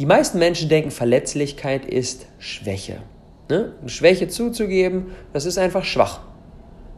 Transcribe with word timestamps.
Die 0.00 0.06
meisten 0.06 0.38
Menschen 0.38 0.70
denken, 0.70 0.90
Verletzlichkeit 0.90 1.84
ist 1.84 2.24
Schwäche. 2.38 3.02
Ne? 3.50 3.74
Schwäche 3.84 4.28
zuzugeben, 4.28 5.14
das 5.34 5.44
ist 5.44 5.58
einfach 5.58 5.84
schwach. 5.84 6.22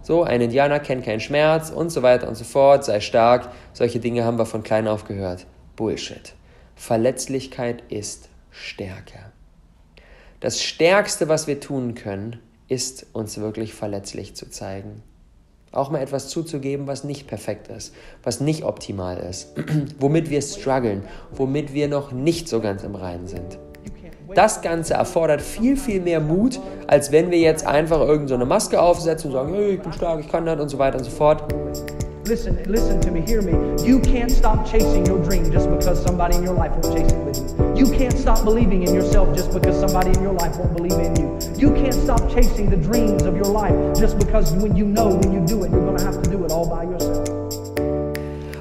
So, 0.02 0.22
ein 0.22 0.40
Indianer 0.40 0.78
kennt 0.78 1.04
keinen 1.04 1.18
Schmerz 1.18 1.70
und 1.70 1.90
so 1.90 2.02
weiter 2.02 2.28
und 2.28 2.36
so 2.36 2.44
fort, 2.44 2.84
sei 2.84 3.00
stark. 3.00 3.50
Solche 3.72 3.98
Dinge 3.98 4.22
haben 4.22 4.38
wir 4.38 4.46
von 4.46 4.62
klein 4.62 4.86
auf 4.86 5.04
gehört. 5.04 5.46
Bullshit. 5.74 6.34
Verletzlichkeit 6.76 7.82
ist 7.88 8.28
Stärke. 8.52 9.18
Das 10.38 10.62
Stärkste, 10.62 11.28
was 11.28 11.48
wir 11.48 11.58
tun 11.58 11.96
können, 11.96 12.38
ist 12.68 13.06
uns 13.14 13.36
wirklich 13.36 13.74
verletzlich 13.74 14.36
zu 14.36 14.48
zeigen. 14.48 15.02
Auch 15.72 15.90
mal 15.90 16.00
etwas 16.00 16.28
zuzugeben, 16.28 16.86
was 16.86 17.02
nicht 17.02 17.26
perfekt 17.26 17.68
ist, 17.68 17.94
was 18.22 18.40
nicht 18.40 18.62
optimal 18.62 19.16
ist, 19.16 19.54
womit 19.98 20.28
wir 20.28 20.42
strugglen, 20.42 21.02
womit 21.32 21.72
wir 21.72 21.88
noch 21.88 22.12
nicht 22.12 22.48
so 22.48 22.60
ganz 22.60 22.84
im 22.84 22.94
Reinen 22.94 23.26
sind. 23.26 23.58
Das 24.34 24.62
Ganze 24.62 24.94
erfordert 24.94 25.42
viel, 25.42 25.76
viel 25.76 26.00
mehr 26.00 26.20
Mut, 26.20 26.60
als 26.86 27.12
wenn 27.12 27.30
wir 27.30 27.38
jetzt 27.38 27.66
einfach 27.66 28.00
irgendeine 28.00 28.44
so 28.44 28.48
Maske 28.48 28.80
aufsetzen 28.80 29.30
und 29.30 29.32
sagen, 29.36 29.54
hey, 29.54 29.74
ich 29.74 29.80
bin 29.80 29.92
stark, 29.92 30.20
ich 30.20 30.28
kann 30.28 30.46
das 30.46 30.60
und 30.60 30.68
so 30.68 30.78
weiter 30.78 30.98
und 30.98 31.04
so 31.04 31.10
fort. 31.10 31.42
Listen, 32.24 32.62
listen 32.70 33.00
to 33.00 33.10
me, 33.10 33.20
hear 33.22 33.42
me. 33.42 33.52
You 33.84 33.98
can't 33.98 34.30
stop 34.30 34.64
chasing 34.70 35.04
your 35.06 35.20
dream 35.24 35.50
just 35.50 35.68
because 35.68 36.00
somebody 36.00 36.36
in 36.36 36.44
your 36.44 36.54
life 36.54 36.70
won't 36.70 36.96
chase 36.96 37.10
it 37.10 37.18
with 37.24 37.36
you. 37.36 37.86
You 37.86 37.98
can't 37.98 38.16
stop 38.16 38.44
believing 38.44 38.84
in 38.84 38.94
yourself 38.94 39.34
just 39.36 39.52
because 39.52 39.78
somebody 39.80 40.10
in 40.10 40.22
your 40.22 40.32
life 40.32 40.56
won't 40.56 40.76
believe 40.76 40.92
in 40.92 41.16
you. 41.16 41.38
You 41.58 41.74
can't 41.74 41.94
stop 41.94 42.20
chasing 42.30 42.70
the 42.70 42.76
dreams 42.76 43.24
of 43.24 43.34
your 43.34 43.46
life 43.46 43.74
just 43.98 44.20
because 44.20 44.52
when 44.52 44.76
you 44.76 44.84
know 44.84 45.08
when 45.08 45.32
you 45.32 45.44
do 45.44 45.64
it, 45.64 45.72
you're 45.72 45.96
to 45.96 46.04
have 46.04 46.22
to 46.22 46.30
do 46.30 46.44
it 46.44 46.52
all 46.52 46.68
by 46.68 46.84
yourself. 46.84 47.28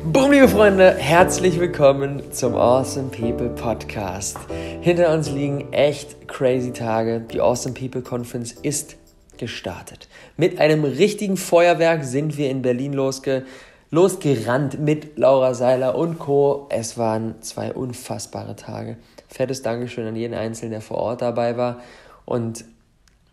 Boom, 0.06 0.32
liebe 0.32 0.48
Freunde, 0.48 0.96
herzlich 0.98 1.60
willkommen 1.60 2.24
zum 2.32 2.56
Awesome 2.56 3.10
People 3.10 3.50
Podcast. 3.50 4.38
Hinter 4.82 5.14
uns 5.14 5.30
liegen 5.30 5.72
echt 5.72 6.28
crazy 6.28 6.72
Tage. 6.72 7.22
Die 7.32 7.40
Awesome 7.40 7.76
People 7.76 8.02
Conference 8.02 8.54
ist 8.64 8.98
gestartet. 9.42 10.08
Mit 10.38 10.60
einem 10.60 10.86
richtigen 10.86 11.36
Feuerwerk 11.36 12.06
sind 12.06 12.38
wir 12.38 12.50
in 12.50 12.62
Berlin 12.62 12.94
losge 12.94 13.44
losgerannt 13.90 14.80
mit 14.80 15.18
Laura 15.18 15.54
Seiler 15.54 15.96
und 15.96 16.18
Co. 16.18 16.68
Es 16.70 16.98
waren 16.98 17.42
zwei 17.42 17.74
unfassbare 17.74 18.56
Tage. 18.56 18.96
Fettes 19.28 19.64
Dankeschön 19.64 20.08
an 20.08 20.16
jeden 20.16 20.34
Einzelnen, 20.34 20.72
der 20.72 20.82
vor 20.82 20.98
Ort 20.98 21.22
dabei 21.22 21.58
war. 21.58 21.82
Und 22.24 22.64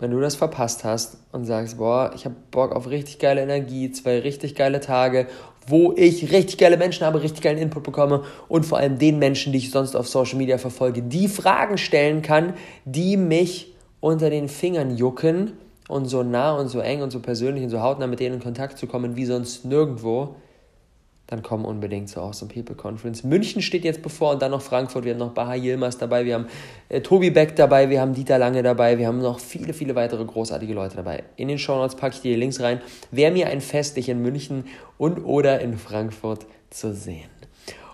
wenn 0.00 0.10
du 0.10 0.18
das 0.18 0.34
verpasst 0.34 0.82
hast 0.82 1.18
und 1.30 1.44
sagst, 1.44 1.78
boah, 1.78 2.10
ich 2.14 2.24
habe 2.24 2.34
Bock 2.50 2.74
auf 2.74 2.88
richtig 2.88 3.20
geile 3.20 3.42
Energie, 3.42 3.92
zwei 3.92 4.18
richtig 4.18 4.56
geile 4.56 4.80
Tage, 4.80 5.28
wo 5.66 5.92
ich 5.96 6.32
richtig 6.32 6.58
geile 6.58 6.76
Menschen 6.76 7.06
habe, 7.06 7.22
richtig 7.22 7.42
geilen 7.42 7.58
Input 7.58 7.84
bekomme 7.84 8.24
und 8.48 8.64
vor 8.64 8.78
allem 8.78 8.98
den 8.98 9.18
Menschen, 9.18 9.52
die 9.52 9.58
ich 9.58 9.70
sonst 9.70 9.94
auf 9.94 10.08
Social 10.08 10.38
Media 10.38 10.58
verfolge, 10.58 11.02
die 11.02 11.28
Fragen 11.28 11.78
stellen 11.78 12.22
kann, 12.22 12.54
die 12.84 13.16
mich 13.16 13.74
unter 14.00 14.30
den 14.30 14.48
Fingern 14.48 14.96
jucken 14.96 15.52
und 15.89 16.05
so 16.05 16.22
nah 16.22 16.53
und 16.53 16.69
so 16.69 16.81
eng 16.81 17.03
und 17.03 17.11
so 17.11 17.20
persönlich 17.20 17.64
und 17.64 17.70
so 17.70 17.81
hautnah 17.81 18.06
mit 18.06 18.20
denen 18.20 18.36
in 18.36 18.42
Kontakt 18.42 18.78
zu 18.78 18.86
kommen 18.86 19.17
wie 19.17 19.25
sonst 19.25 19.64
nirgendwo, 19.64 20.36
dann 21.27 21.42
komm 21.42 21.67
unbedingt 21.67 22.08
zur 22.08 22.22
Awesome 22.22 22.53
People 22.53 22.75
Conference. 22.75 23.22
München 23.22 23.61
steht 23.61 23.84
jetzt 23.84 24.03
bevor 24.03 24.33
und 24.33 24.41
dann 24.41 24.50
noch 24.50 24.62
Frankfurt. 24.62 25.05
Wir 25.05 25.12
haben 25.12 25.19
noch 25.19 25.33
Baha 25.33 25.55
Yilmaz 25.55 25.98
dabei, 25.98 26.25
wir 26.25 26.34
haben 26.34 26.47
äh, 26.89 27.03
Tobi 27.03 27.31
Beck 27.31 27.55
dabei, 27.55 27.91
wir 27.91 28.00
haben 28.00 28.14
Dieter 28.14 28.39
Lange 28.39 28.62
dabei, 28.62 28.97
wir 28.97 29.06
haben 29.06 29.19
noch 29.19 29.39
viele, 29.39 29.75
viele 29.75 29.94
weitere 29.94 30.25
großartige 30.25 30.72
Leute 30.72 30.97
dabei. 30.97 31.25
In 31.36 31.48
den 31.48 31.59
Show 31.59 31.77
Notes 31.77 31.97
packe 31.97 32.14
ich 32.16 32.22
dir 32.22 32.33
die 32.33 32.41
Links 32.41 32.61
rein. 32.61 32.81
Wäre 33.11 33.31
mir 33.31 33.48
ein 33.48 33.61
Fest, 33.61 33.98
dich 33.98 34.09
in 34.09 34.22
München 34.22 34.64
und 34.97 35.22
oder 35.25 35.61
in 35.61 35.77
Frankfurt 35.77 36.47
zu 36.70 36.94
sehen. 36.94 37.28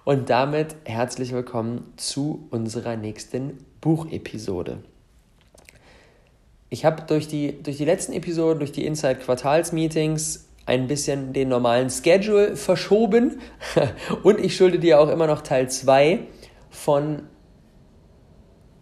Und 0.05 0.31
damit 0.31 0.77
herzlich 0.85 1.33
willkommen 1.33 1.93
zu 1.97 2.47
unserer 2.51 2.95
nächsten 2.95 3.59
Buchepisode. 3.81 4.79
Ich 6.75 6.85
habe 6.85 7.05
durch 7.07 7.29
die, 7.29 7.63
durch 7.63 7.77
die 7.77 7.85
letzten 7.85 8.13
Episoden, 8.15 8.59
durch 8.59 8.73
die 8.73 8.85
Inside-Quartals-Meetings 8.85 10.49
ein 10.67 10.89
bisschen 10.89 11.33
den 11.33 11.49
normalen 11.49 11.89
Schedule 11.89 12.57
verschoben 12.57 13.39
und 14.25 14.41
ich 14.41 14.57
schulde 14.57 14.81
dir 14.81 14.99
auch 14.99 15.09
immer 15.09 15.29
noch 15.29 15.43
Teil 15.43 15.71
2 15.71 16.19
von 16.71 17.29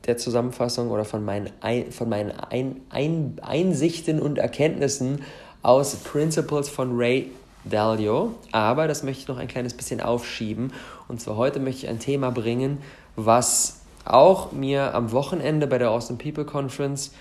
der 0.07 0.17
Zusammenfassung 0.17 0.91
oder 0.91 1.05
von 1.05 1.23
meinen, 1.23 1.51
Ein, 1.61 1.93
von 1.93 2.09
meinen 2.09 2.31
Ein, 2.31 2.81
Ein, 2.89 3.37
Einsichten 3.43 4.23
und 4.23 4.39
Erkenntnissen 4.39 5.21
aus 5.61 5.95
Principles 5.97 6.71
von 6.71 6.97
Ray 6.97 7.31
Dalio. 7.67 8.37
Aber 8.53 8.89
das 8.89 9.03
möchte 9.03 9.21
ich 9.21 9.29
noch 9.29 9.37
ein 9.37 9.49
kleines 9.49 9.75
bisschen 9.75 10.01
aufschieben. 10.01 10.73
Und 11.09 11.21
zwar 11.21 11.37
heute 11.37 11.61
möchte 11.61 11.85
ich 11.85 11.91
ein 11.91 11.99
Thema 11.99 12.31
bringen, 12.31 12.79
was 13.17 13.83
auch 14.07 14.51
mir 14.51 14.95
am 14.95 15.13
Wochenende 15.13 15.67
bei 15.67 15.77
der 15.77 15.91
Austin 15.91 16.17
People 16.17 16.47
Conference 16.47 17.13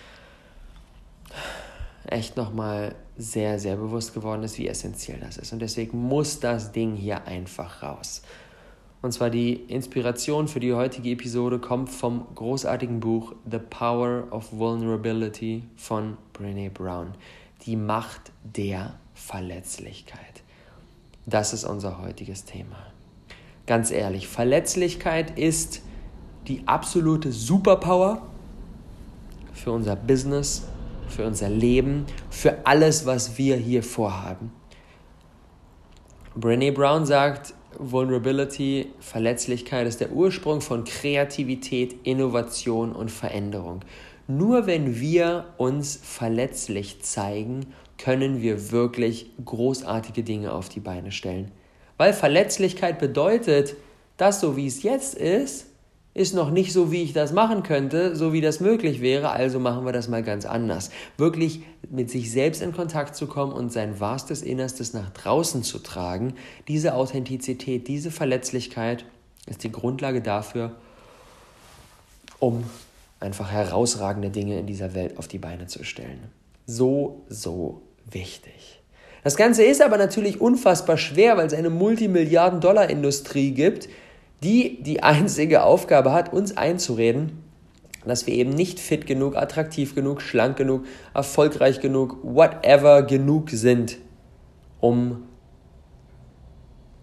echt 2.12 2.38
nochmal 2.38 2.96
sehr, 3.18 3.60
sehr 3.60 3.76
bewusst 3.76 4.14
geworden 4.14 4.44
ist, 4.44 4.58
wie 4.58 4.68
essentiell 4.68 5.20
das 5.20 5.38
ist. 5.38 5.54
Und 5.54 5.60
deswegen 5.60 5.98
muss 5.98 6.40
das 6.40 6.72
Ding 6.72 6.96
hier 6.96 7.26
einfach 7.26 7.84
raus. 7.84 8.22
Und 9.02 9.14
zwar 9.14 9.30
die 9.30 9.54
Inspiration 9.54 10.48
für 10.48 10.60
die 10.60 10.74
heutige 10.74 11.10
Episode 11.10 11.58
kommt 11.58 11.90
vom 11.90 12.28
großartigen 12.36 13.00
Buch 13.00 13.34
The 13.50 13.58
Power 13.58 14.28
of 14.32 14.52
Vulnerability 14.52 15.64
von 15.76 16.18
Brene 16.34 16.70
Brown. 16.70 17.14
Die 17.66 17.76
Macht 17.76 18.32
der 18.44 18.94
Verletzlichkeit. 19.16 20.44
Das 21.26 21.54
ist 21.54 21.64
unser 21.64 22.02
heutiges 22.02 22.46
Thema. 22.46 22.78
Ganz 23.66 23.92
ehrlich, 23.92 24.28
Verletzlichkeit 24.28 25.38
ist 25.38 25.82
die 26.48 26.68
absolute 26.68 27.32
Superpower 27.32 28.22
für 29.54 29.72
unser 29.72 29.96
Business, 29.96 30.64
für 31.12 31.26
unser 31.26 31.50
Leben, 31.50 32.06
für 32.30 32.66
alles, 32.66 33.06
was 33.06 33.38
wir 33.38 33.56
hier 33.56 33.84
vorhaben. 33.84 34.52
Brené 36.40 36.72
Brown 36.72 37.06
sagt, 37.06 37.54
Vulnerability, 37.78 38.88
Verletzlichkeit 39.00 39.88
ist 39.88 40.00
der 40.02 40.12
Ursprung 40.12 40.62
von 40.62 40.84
Kreativität, 40.84 41.96
Innovation 42.04 42.92
und 42.94 43.12
Veränderung. 43.12 43.82
Nur 44.28 44.66
wenn 44.66 45.00
wir 45.00 45.46
uns 45.58 46.00
verletzlich 46.02 47.02
zeigen, 47.02 47.68
können 47.98 48.42
wir 48.42 48.72
wirklich 48.72 49.30
großartige 49.44 50.24
Dinge 50.24 50.54
auf 50.54 50.70
die 50.70 50.80
Beine 50.80 51.12
stellen. 51.12 51.52
Weil 51.98 52.14
Verletzlichkeit 52.14 52.98
bedeutet, 52.98 53.76
dass 54.18 54.40
so 54.40 54.56
wie 54.56 54.68
es 54.68 54.84
jetzt 54.84 55.16
ist, 55.16 55.68
ist 56.14 56.34
noch 56.34 56.52
nicht 56.52 56.74
so, 56.74 56.92
wie 56.92 57.04
ich 57.04 57.14
das 57.14 57.32
machen 57.32 57.64
könnte, 57.64 58.16
so 58.16 58.34
wie 58.34 58.42
das 58.42 58.60
möglich 58.60 59.02
wäre, 59.02 59.30
also 59.30 59.60
machen 59.60 59.86
wir 59.86 59.94
das 59.94 60.10
mal 60.10 60.24
ganz 60.24 60.46
anders. 60.46 60.92
Wirklich 61.18 61.62
mit 61.90 62.10
sich 62.10 62.32
selbst 62.32 62.62
in 62.62 62.74
Kontakt 62.74 63.16
zu 63.16 63.28
kommen 63.28 63.54
und 63.54 63.72
sein 63.72 64.00
wahrstes 64.00 64.42
Innerstes 64.42 64.94
nach 64.94 65.10
draußen 65.12 65.64
zu 65.64 65.80
tragen, 65.80 66.34
diese 66.68 66.96
Authentizität, 66.96 67.88
diese 67.88 68.12
Verletzlichkeit 68.12 69.06
ist 69.48 69.64
die 69.64 69.72
Grundlage 69.72 70.22
dafür, 70.22 70.76
um 72.40 72.66
einfach 73.22 73.52
herausragende 73.52 74.30
Dinge 74.30 74.60
in 74.60 74.68
dieser 74.68 74.94
Welt 74.94 75.18
auf 75.18 75.28
die 75.28 75.38
Beine 75.38 75.68
zu 75.68 75.84
stellen. 75.86 76.20
So, 76.66 77.22
so 77.30 77.82
wichtig. 78.10 78.82
Das 79.24 79.38
Ganze 79.38 79.64
ist 79.64 79.82
aber 79.82 79.98
natürlich 79.98 80.42
unfassbar 80.42 80.98
schwer, 80.98 81.38
weil 81.38 81.46
es 81.46 81.54
eine 81.54 81.70
Multimilliarden-Dollar-Industrie 81.70 83.52
gibt, 83.52 83.88
die 84.44 84.82
die 84.82 85.04
einzige 85.04 85.64
Aufgabe 85.64 86.14
hat, 86.14 86.34
uns 86.34 86.58
einzureden, 86.58 87.44
dass 88.06 88.26
wir 88.26 88.34
eben 88.34 88.52
nicht 88.52 88.80
fit 88.80 89.06
genug, 89.06 89.36
attraktiv 89.36 89.94
genug, 89.94 90.22
schlank 90.22 90.58
genug, 90.58 90.86
erfolgreich 91.14 91.80
genug, 91.80 92.18
whatever 92.24 93.04
genug 93.04 93.52
sind, 93.52 93.98
um 94.80 95.24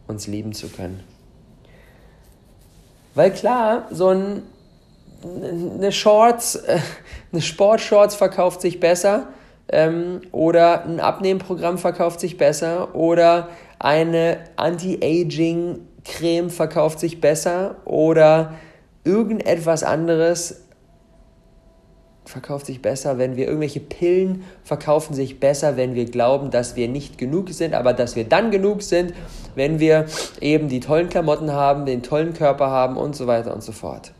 uns 0.08 0.26
lieben 0.26 0.52
zu 0.52 0.68
können. 0.68 1.04
Weil 3.14 3.30
klar, 3.30 3.86
so 3.90 4.08
ein, 4.08 4.42
eine 5.22 5.92
Shorts, 5.92 6.56
äh, 6.56 6.78
eine 7.32 7.42
Sportshorts 7.42 8.14
verkauft 8.14 8.60
sich 8.60 8.80
besser 8.80 9.28
ähm, 9.68 10.22
oder 10.32 10.84
ein 10.84 11.00
Abnehmprogramm 11.00 11.78
verkauft 11.78 12.20
sich 12.20 12.36
besser 12.36 12.94
oder 12.94 13.48
eine 13.78 14.38
Anti-Aging 14.56 15.87
Creme 16.08 16.50
verkauft 16.50 16.98
sich 16.98 17.20
besser 17.20 17.76
oder 17.84 18.54
irgendetwas 19.04 19.84
anderes 19.84 20.62
verkauft 22.24 22.66
sich 22.66 22.82
besser, 22.82 23.16
wenn 23.16 23.36
wir 23.36 23.46
irgendwelche 23.46 23.80
Pillen 23.80 24.44
verkaufen 24.62 25.14
sich 25.14 25.40
besser, 25.40 25.76
wenn 25.76 25.94
wir 25.94 26.04
glauben, 26.04 26.50
dass 26.50 26.76
wir 26.76 26.86
nicht 26.88 27.16
genug 27.16 27.50
sind, 27.50 27.74
aber 27.74 27.94
dass 27.94 28.16
wir 28.16 28.24
dann 28.24 28.50
genug 28.50 28.82
sind, 28.82 29.14
wenn 29.54 29.80
wir 29.80 30.06
eben 30.40 30.68
die 30.68 30.80
tollen 30.80 31.08
Klamotten 31.08 31.52
haben, 31.52 31.86
den 31.86 32.02
tollen 32.02 32.34
Körper 32.34 32.68
haben 32.68 32.96
und 32.96 33.16
so 33.16 33.26
weiter 33.26 33.54
und 33.54 33.62
so 33.62 33.72
fort. 33.72 34.12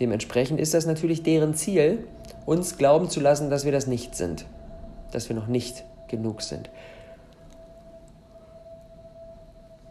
Dementsprechend 0.00 0.60
ist 0.60 0.74
das 0.74 0.86
natürlich 0.86 1.22
deren 1.22 1.54
Ziel, 1.54 2.04
uns 2.44 2.76
glauben 2.76 3.08
zu 3.08 3.20
lassen, 3.20 3.50
dass 3.50 3.64
wir 3.64 3.72
das 3.72 3.86
nicht 3.86 4.16
sind, 4.16 4.46
dass 5.12 5.28
wir 5.28 5.36
noch 5.36 5.46
nicht 5.46 5.84
genug 6.08 6.42
sind. 6.42 6.70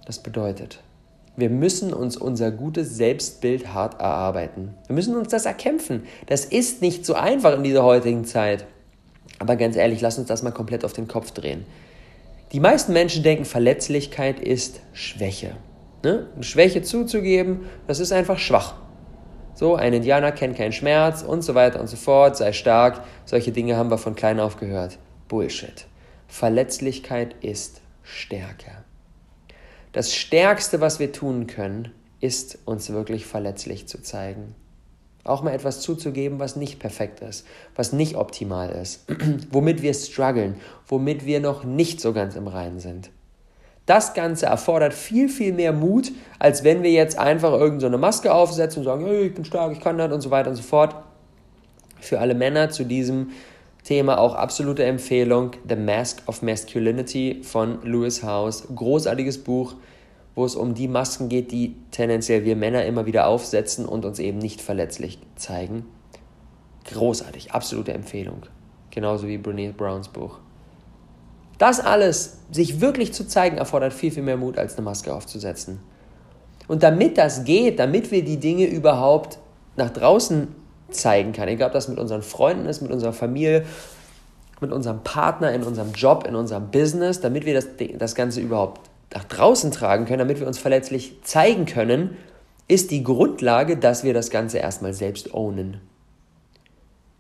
Das 0.07 0.19
bedeutet, 0.19 0.80
Wir 1.36 1.50
müssen 1.50 1.94
uns 1.94 2.15
unser 2.15 2.50
gutes 2.50 2.95
Selbstbild 2.95 3.74
hart 3.74 4.00
erarbeiten. 4.00 4.74
Wir 4.88 4.95
müssen 4.95 5.18
uns 5.18 5.27
das 5.27 5.45
erkämpfen. 5.45 6.04
Das 6.27 6.45
ist 6.45 6.81
nicht 6.81 7.06
so 7.06 7.13
einfach 7.13 7.54
in 7.57 7.63
dieser 7.63 7.83
heutigen 7.83 8.24
Zeit. 8.24 8.65
Aber 9.38 9.57
ganz 9.57 9.75
ehrlich, 9.75 10.00
lass 10.00 10.18
uns 10.18 10.30
das 10.30 10.44
mal 10.44 10.51
komplett 10.51 10.86
auf 10.86 10.94
den 10.94 11.09
Kopf 11.09 11.31
drehen. 11.31 11.65
Die 12.54 12.62
meisten 12.62 12.94
Menschen 12.94 13.21
denken, 13.21 13.44
Verletzlichkeit 13.44 14.39
ist 14.39 14.80
Schwäche. 14.94 15.57
Ne? 16.04 16.27
Schwäche 16.39 16.83
zuzugeben, 16.83 17.65
das 17.86 18.00
ist 18.00 18.13
einfach 18.13 18.39
schwach. 18.39 18.75
So, 19.56 19.75
ein 19.75 19.92
Indianer 19.92 20.31
kennt 20.31 20.56
keinen 20.56 20.71
Schmerz 20.71 21.21
und 21.21 21.42
so 21.42 21.53
weiter 21.53 21.81
und 21.81 21.88
so 21.88 21.98
fort, 21.98 22.38
sei 22.38 22.53
stark. 22.53 23.03
Solche 23.25 23.51
Dinge 23.51 23.75
haben 23.75 23.92
wir 23.92 23.98
von 23.98 24.15
klein 24.15 24.39
auf 24.39 24.56
gehört. 24.56 25.00
Bullshit. 25.27 25.86
Verletzlichkeit 26.30 27.36
ist 27.42 27.81
Stärke. 28.03 28.87
Das 29.98 30.14
Stärkste, 30.14 30.80
was 30.80 31.00
wir 31.00 31.12
tun 31.12 31.48
können, 31.48 31.92
ist 32.20 32.60
uns 32.66 32.92
wirklich 32.92 33.26
verletzlich 33.26 33.88
zu 33.88 34.00
zeigen. 34.00 34.54
Auch 35.24 35.42
mal 35.42 35.56
etwas 35.56 35.82
zuzugeben, 35.82 36.38
was 36.38 36.56
nicht 36.56 36.78
perfekt 36.78 37.22
ist, 37.22 37.48
was 37.76 37.94
nicht 37.94 38.16
optimal 38.16 38.70
ist, 38.70 39.06
womit 39.52 39.82
wir 39.82 39.96
strugglen, 39.96 40.58
womit 40.86 41.26
wir 41.26 41.40
noch 41.40 41.64
nicht 41.64 42.00
so 42.00 42.14
ganz 42.14 42.36
im 42.36 42.48
Reinen 42.48 42.80
sind. 42.80 43.10
Das 43.88 44.14
Ganze 44.14 44.46
erfordert 44.46 44.94
viel, 44.94 45.30
viel 45.30 45.52
mehr 45.52 45.74
Mut, 45.74 46.12
als 46.38 46.64
wenn 46.64 46.84
wir 46.84 46.92
jetzt 46.92 47.18
einfach 47.18 47.54
irgendeine 47.54 47.96
so 47.96 48.00
Maske 48.00 48.32
aufsetzen 48.32 48.82
und 48.82 48.86
sagen, 48.86 49.04
hey, 49.04 49.26
ich 49.26 49.34
bin 49.34 49.46
stark, 49.46 49.72
ich 49.72 49.80
kann 49.80 49.98
das 49.98 50.12
und 50.12 50.22
so 50.22 50.30
weiter 50.30 50.52
und 50.52 50.58
so 50.58 50.62
fort. 50.62 50.96
Für 52.00 52.20
alle 52.20 52.36
Männer 52.36 52.70
zu 52.70 52.84
diesem 52.84 53.32
Thema 53.88 54.19
auch 54.19 54.36
absolute 54.36 54.84
Empfehlung 54.84 55.51
The 55.66 55.78
Mask 55.78 56.22
of 56.28 56.42
Masculinity 56.42 57.39
von 57.42 57.81
Lewis 57.84 58.22
House. 58.22 58.68
Großartiges 58.75 59.45
Buch, 59.45 59.75
wo 60.36 60.44
es 60.44 60.57
um 60.57 60.74
die 60.74 60.89
Masken 60.89 61.30
geht, 61.30 61.54
die 61.54 61.78
tendenziell 61.92 62.44
wir 62.44 62.57
Männer 62.57 62.84
immer 62.84 63.06
wieder 63.06 63.28
aufsetzen 63.28 63.86
und 63.86 64.04
uns 64.04 64.19
eben 64.19 64.39
nicht 64.39 64.60
verletzlich 64.60 65.19
zeigen. 65.38 65.86
Großartig, 66.84 67.54
absolute 67.54 67.94
Empfehlung. 67.94 68.42
Genauso 68.92 69.25
wie 69.25 69.38
Brene 69.38 69.72
Browns 69.72 70.10
Buch. 70.10 70.39
Das 71.57 71.80
alles, 71.80 72.39
sich 72.51 72.81
wirklich 72.81 73.13
zu 73.13 73.25
zeigen, 73.25 73.57
erfordert 73.57 73.94
viel, 73.94 74.12
viel 74.12 74.24
mehr 74.24 74.36
Mut, 74.36 74.57
als 74.57 74.74
eine 74.75 74.84
Maske 74.84 75.13
aufzusetzen. 75.13 75.80
Und 76.68 76.84
damit 76.84 77.18
das 77.18 77.45
geht, 77.45 77.80
damit 77.80 78.12
wir 78.12 78.25
die 78.25 78.38
Dinge 78.38 78.66
überhaupt 78.66 79.39
nach 79.78 79.92
draußen 79.92 80.50
zeigen 80.89 81.34
kann. 81.34 81.48
Egal, 81.48 81.68
ob 81.68 81.74
das 81.74 81.88
mit 81.88 82.00
unseren 82.00 82.22
Freunden 82.22 82.66
ist, 82.66 82.81
mit 82.81 82.92
unserer 82.92 83.13
Familie, 83.13 83.66
mit 84.60 84.72
unserem 84.72 85.04
Partner, 85.04 85.51
in 85.51 85.63
unserem 85.63 85.94
Job, 85.94 86.25
in 86.28 86.36
unserem 86.36 86.72
Business, 86.72 87.22
damit 87.22 87.45
wir 87.45 87.54
das, 87.54 87.68
das 87.98 88.16
Ganze 88.16 88.42
überhaupt 88.42 88.81
nach 89.13 89.24
draußen 89.24 89.72
tragen 89.72 90.06
können, 90.06 90.19
damit 90.19 90.39
wir 90.39 90.48
uns 90.48 90.57
verletzlich 90.57 91.18
zeigen 91.24 91.66
können, 91.66 92.18
ist 92.68 92.92
die 92.92 93.04
Grundlage, 93.04 93.78
dass 93.78 94.04
wir 94.04 94.13
das 94.13 94.30
Ganze 94.30 94.57
erstmal 94.57 94.94
selbst 94.94 95.34
ownen. 95.34 95.80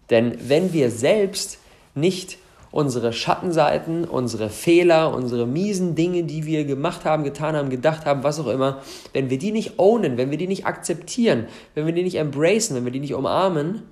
Denn 0.09 0.37
wenn 0.47 0.73
wir 0.73 0.91
selbst 0.91 1.59
nicht 1.95 2.37
unsere 2.71 3.13
Schattenseiten, 3.13 4.05
unsere 4.05 4.49
Fehler, 4.49 5.13
unsere 5.13 5.47
miesen 5.47 5.95
Dinge, 5.95 6.23
die 6.23 6.45
wir 6.45 6.65
gemacht 6.65 7.05
haben, 7.05 7.23
getan 7.23 7.55
haben, 7.55 7.69
gedacht 7.69 8.05
haben, 8.05 8.23
was 8.23 8.39
auch 8.39 8.47
immer, 8.47 8.81
wenn 9.13 9.29
wir 9.29 9.37
die 9.37 9.51
nicht 9.51 9.79
ownen, 9.79 10.17
wenn 10.17 10.31
wir 10.31 10.37
die 10.37 10.47
nicht 10.47 10.65
akzeptieren, 10.65 11.47
wenn 11.75 11.85
wir 11.85 11.93
die 11.93 12.03
nicht 12.03 12.15
embracen, 12.15 12.75
wenn 12.75 12.85
wir 12.85 12.91
die 12.91 12.99
nicht 12.99 13.13
umarmen, 13.13 13.83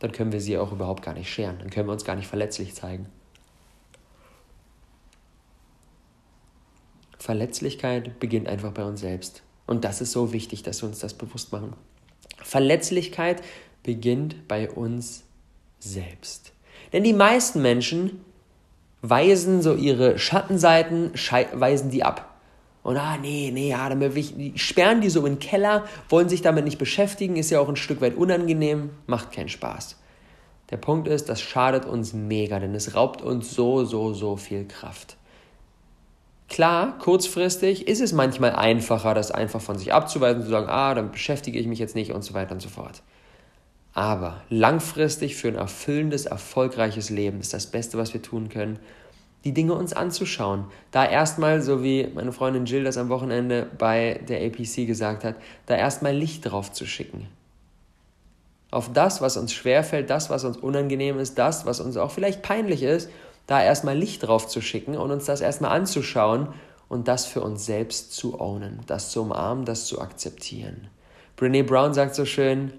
dann 0.00 0.12
können 0.12 0.32
wir 0.32 0.40
sie 0.40 0.58
auch 0.58 0.72
überhaupt 0.72 1.02
gar 1.02 1.14
nicht 1.14 1.32
scheren, 1.32 1.58
dann 1.58 1.70
können 1.70 1.88
wir 1.88 1.92
uns 1.92 2.04
gar 2.04 2.16
nicht 2.16 2.28
verletzlich 2.28 2.74
zeigen. 2.74 3.06
Verletzlichkeit 7.18 8.20
beginnt 8.20 8.48
einfach 8.48 8.72
bei 8.72 8.84
uns 8.84 9.00
selbst. 9.00 9.42
Und 9.66 9.84
das 9.84 10.00
ist 10.00 10.12
so 10.12 10.32
wichtig, 10.32 10.62
dass 10.62 10.82
wir 10.82 10.88
uns 10.88 11.00
das 11.00 11.14
bewusst 11.14 11.52
machen. 11.52 11.74
Verletzlichkeit 12.38 13.42
beginnt 13.82 14.48
bei 14.48 14.70
uns 14.70 15.24
selbst. 15.78 16.52
Denn 16.92 17.04
die 17.04 17.12
meisten 17.12 17.62
Menschen 17.62 18.24
weisen 19.02 19.62
so 19.62 19.74
ihre 19.74 20.18
Schattenseiten, 20.18 21.12
weisen 21.52 21.90
die 21.90 22.02
ab. 22.02 22.24
Und 22.82 22.96
ah, 22.96 23.18
nee, 23.18 23.50
nee, 23.52 23.70
ja, 23.70 23.88
damit 23.88 24.16
die 24.16 24.52
sperren 24.56 25.00
die 25.00 25.10
so 25.10 25.20
in 25.26 25.34
den 25.34 25.38
Keller, 25.38 25.84
wollen 26.08 26.28
sich 26.28 26.42
damit 26.42 26.64
nicht 26.64 26.78
beschäftigen, 26.78 27.36
ist 27.36 27.50
ja 27.50 27.60
auch 27.60 27.68
ein 27.68 27.76
Stück 27.76 28.00
weit 28.00 28.16
unangenehm, 28.16 28.90
macht 29.06 29.32
keinen 29.32 29.48
Spaß. 29.48 29.96
Der 30.70 30.76
Punkt 30.76 31.08
ist, 31.08 31.28
das 31.28 31.40
schadet 31.40 31.84
uns 31.86 32.12
mega, 32.12 32.58
denn 32.58 32.74
es 32.74 32.94
raubt 32.94 33.22
uns 33.22 33.54
so, 33.54 33.84
so, 33.84 34.14
so 34.14 34.36
viel 34.36 34.66
Kraft. 34.66 35.16
Klar, 36.48 36.96
kurzfristig 36.98 37.88
ist 37.88 38.00
es 38.00 38.12
manchmal 38.12 38.52
einfacher, 38.52 39.12
das 39.12 39.30
einfach 39.30 39.60
von 39.60 39.76
sich 39.76 39.92
abzuweisen, 39.92 40.42
zu 40.42 40.48
sagen, 40.48 40.68
ah, 40.68 40.94
dann 40.94 41.10
beschäftige 41.10 41.58
ich 41.58 41.66
mich 41.66 41.78
jetzt 41.78 41.94
nicht 41.94 42.12
und 42.12 42.22
so 42.22 42.32
weiter 42.32 42.52
und 42.52 42.60
so 42.60 42.70
fort. 42.70 43.02
Aber 43.94 44.42
langfristig 44.48 45.36
für 45.36 45.48
ein 45.48 45.54
erfüllendes, 45.56 46.26
erfolgreiches 46.26 47.10
Leben 47.10 47.40
ist 47.40 47.52
das 47.52 47.66
Beste, 47.66 47.98
was 47.98 48.14
wir 48.14 48.22
tun 48.22 48.48
können, 48.48 48.78
die 49.44 49.52
Dinge 49.52 49.74
uns 49.74 49.92
anzuschauen. 49.92 50.66
Da 50.90 51.04
erstmal, 51.06 51.62
so 51.62 51.82
wie 51.82 52.08
meine 52.14 52.32
Freundin 52.32 52.66
Jill 52.66 52.84
das 52.84 52.98
am 52.98 53.08
Wochenende 53.08 53.66
bei 53.78 54.20
der 54.28 54.44
APC 54.46 54.86
gesagt 54.86 55.24
hat, 55.24 55.36
da 55.66 55.76
erstmal 55.76 56.14
Licht 56.14 56.44
drauf 56.44 56.72
zu 56.72 56.86
schicken. 56.86 57.28
Auf 58.70 58.92
das, 58.92 59.22
was 59.22 59.36
uns 59.36 59.52
schwerfällt, 59.52 60.10
das, 60.10 60.28
was 60.28 60.44
uns 60.44 60.58
unangenehm 60.58 61.18
ist, 61.18 61.38
das, 61.38 61.64
was 61.64 61.80
uns 61.80 61.96
auch 61.96 62.10
vielleicht 62.10 62.42
peinlich 62.42 62.82
ist, 62.82 63.08
da 63.46 63.62
erstmal 63.62 63.96
Licht 63.96 64.26
drauf 64.26 64.46
zu 64.46 64.60
schicken 64.60 64.96
und 64.96 65.10
uns 65.10 65.24
das 65.24 65.40
erstmal 65.40 65.70
anzuschauen 65.72 66.48
und 66.88 67.08
das 67.08 67.24
für 67.24 67.40
uns 67.40 67.64
selbst 67.64 68.12
zu 68.12 68.40
ownen, 68.40 68.80
das 68.86 69.10
zu 69.10 69.22
umarmen, 69.22 69.64
das 69.64 69.86
zu 69.86 70.00
akzeptieren. 70.00 70.88
Brene 71.36 71.64
Brown 71.64 71.94
sagt 71.94 72.14
so 72.14 72.26
schön, 72.26 72.72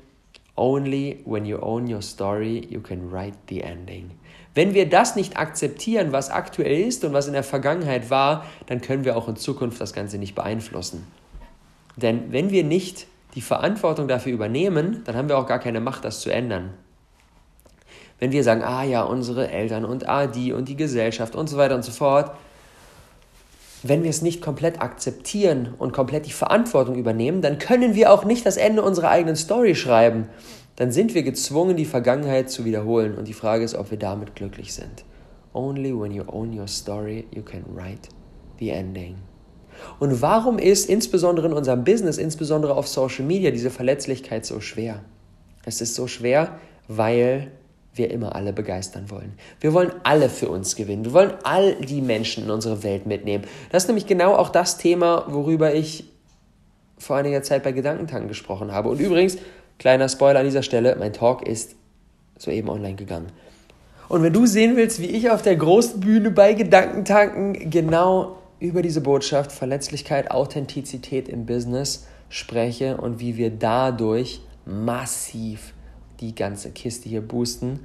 Only 0.59 1.21
when 1.23 1.45
you 1.45 1.57
own 1.61 1.87
your 1.87 2.01
story, 2.01 2.67
you 2.69 2.81
can 2.81 3.09
write 3.09 3.37
the 3.47 3.61
ending. 3.61 4.11
Wenn 4.53 4.73
wir 4.73 4.89
das 4.89 5.15
nicht 5.15 5.37
akzeptieren, 5.37 6.11
was 6.11 6.29
aktuell 6.29 6.81
ist 6.81 7.05
und 7.05 7.13
was 7.13 7.27
in 7.27 7.33
der 7.33 7.43
Vergangenheit 7.43 8.09
war, 8.09 8.43
dann 8.65 8.81
können 8.81 9.05
wir 9.05 9.15
auch 9.15 9.29
in 9.29 9.37
Zukunft 9.37 9.79
das 9.79 9.93
Ganze 9.93 10.17
nicht 10.17 10.35
beeinflussen. 10.35 11.07
Denn 11.95 12.33
wenn 12.33 12.51
wir 12.51 12.65
nicht 12.65 13.07
die 13.35 13.41
Verantwortung 13.41 14.09
dafür 14.09 14.33
übernehmen, 14.33 15.01
dann 15.05 15.15
haben 15.15 15.29
wir 15.29 15.37
auch 15.37 15.47
gar 15.47 15.59
keine 15.59 15.79
Macht, 15.79 16.03
das 16.03 16.19
zu 16.19 16.29
ändern. 16.29 16.73
Wenn 18.19 18.33
wir 18.33 18.43
sagen, 18.43 18.61
ah 18.61 18.83
ja, 18.83 19.03
unsere 19.03 19.49
Eltern 19.49 19.85
und 19.85 20.09
ah 20.09 20.27
die 20.27 20.51
und 20.51 20.67
die 20.67 20.75
Gesellschaft 20.75 21.37
und 21.37 21.47
so 21.47 21.55
weiter 21.55 21.75
und 21.75 21.85
so 21.85 21.93
fort, 21.93 22.31
wenn 23.83 24.03
wir 24.03 24.09
es 24.09 24.21
nicht 24.21 24.41
komplett 24.41 24.81
akzeptieren 24.81 25.73
und 25.77 25.93
komplett 25.93 26.25
die 26.25 26.31
Verantwortung 26.31 26.95
übernehmen, 26.95 27.41
dann 27.41 27.59
können 27.59 27.95
wir 27.95 28.11
auch 28.11 28.25
nicht 28.25 28.45
das 28.45 28.57
Ende 28.57 28.81
unserer 28.81 29.09
eigenen 29.09 29.35
Story 29.35 29.75
schreiben. 29.75 30.27
Dann 30.75 30.91
sind 30.91 31.13
wir 31.13 31.23
gezwungen, 31.23 31.75
die 31.75 31.85
Vergangenheit 31.85 32.49
zu 32.49 32.65
wiederholen. 32.65 33.15
Und 33.15 33.27
die 33.27 33.33
Frage 33.33 33.63
ist, 33.63 33.75
ob 33.75 33.91
wir 33.91 33.99
damit 33.99 34.35
glücklich 34.35 34.73
sind. 34.73 35.03
Only 35.53 35.93
when 35.93 36.11
you 36.11 36.23
own 36.27 36.57
your 36.57 36.67
story, 36.67 37.25
you 37.31 37.41
can 37.41 37.63
write 37.73 38.09
the 38.59 38.69
ending. 38.69 39.15
Und 39.99 40.21
warum 40.21 40.57
ist 40.57 40.89
insbesondere 40.89 41.47
in 41.47 41.53
unserem 41.53 41.83
Business, 41.83 42.17
insbesondere 42.17 42.75
auf 42.75 42.87
Social 42.87 43.25
Media, 43.25 43.51
diese 43.51 43.69
Verletzlichkeit 43.69 44.45
so 44.45 44.59
schwer? 44.59 45.01
Es 45.65 45.81
ist 45.81 45.95
so 45.95 46.07
schwer, 46.07 46.59
weil 46.87 47.51
wir 47.93 48.11
immer 48.11 48.35
alle 48.35 48.53
begeistern 48.53 49.09
wollen. 49.09 49.33
Wir 49.59 49.73
wollen 49.73 49.91
alle 50.03 50.29
für 50.29 50.49
uns 50.49 50.75
gewinnen. 50.75 51.05
Wir 51.05 51.13
wollen 51.13 51.33
all 51.43 51.75
die 51.75 52.01
Menschen 52.01 52.45
in 52.45 52.51
unsere 52.51 52.83
Welt 52.83 53.05
mitnehmen. 53.05 53.43
Das 53.71 53.83
ist 53.83 53.87
nämlich 53.87 54.07
genau 54.07 54.35
auch 54.35 54.49
das 54.49 54.77
Thema, 54.77 55.25
worüber 55.27 55.73
ich 55.73 56.05
vor 56.97 57.17
einiger 57.17 57.41
Zeit 57.43 57.63
bei 57.63 57.71
Gedankentanken 57.71 58.27
gesprochen 58.27 58.71
habe. 58.71 58.89
Und 58.89 58.99
übrigens, 58.99 59.37
kleiner 59.79 60.09
Spoiler 60.09 60.39
an 60.39 60.45
dieser 60.45 60.63
Stelle, 60.63 60.95
mein 60.97 61.13
Talk 61.13 61.47
ist 61.47 61.75
soeben 62.37 62.69
online 62.69 62.95
gegangen. 62.95 63.31
Und 64.07 64.23
wenn 64.23 64.33
du 64.33 64.45
sehen 64.45 64.75
willst, 64.75 64.99
wie 64.99 65.05
ich 65.05 65.29
auf 65.29 65.41
der 65.41 65.55
großen 65.55 65.99
Bühne 65.99 66.31
bei 66.31 66.53
Gedankentanken 66.53 67.69
genau 67.69 68.37
über 68.59 68.81
diese 68.81 69.01
Botschaft 69.01 69.51
Verletzlichkeit, 69.51 70.31
Authentizität 70.31 71.29
im 71.29 71.45
Business 71.45 72.07
spreche 72.29 72.97
und 72.97 73.19
wie 73.19 73.37
wir 73.37 73.49
dadurch 73.51 74.41
massiv 74.65 75.73
die 76.19 76.35
ganze 76.35 76.71
Kiste 76.71 77.09
hier 77.09 77.21
boosten. 77.21 77.79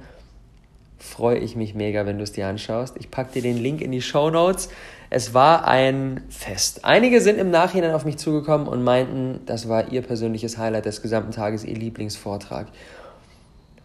Freue 0.97 1.37
ich 1.37 1.55
mich 1.55 1.75
mega, 1.75 2.05
wenn 2.05 2.17
du 2.17 2.23
es 2.23 2.31
dir 2.31 2.47
anschaust. 2.47 2.95
Ich 2.99 3.11
packe 3.11 3.33
dir 3.33 3.41
den 3.41 3.57
Link 3.57 3.81
in 3.81 3.91
die 3.91 4.01
Show 4.01 4.29
Notes. 4.29 4.69
Es 5.09 5.33
war 5.33 5.67
ein 5.67 6.23
Fest. 6.29 6.83
Einige 6.83 7.21
sind 7.21 7.37
im 7.37 7.51
Nachhinein 7.51 7.93
auf 7.93 8.05
mich 8.05 8.17
zugekommen 8.17 8.67
und 8.67 8.83
meinten, 8.83 9.41
das 9.45 9.69
war 9.69 9.91
ihr 9.91 10.01
persönliches 10.01 10.57
Highlight 10.57 10.85
des 10.85 11.01
gesamten 11.01 11.31
Tages, 11.31 11.63
ihr 11.63 11.75
Lieblingsvortrag. 11.75 12.67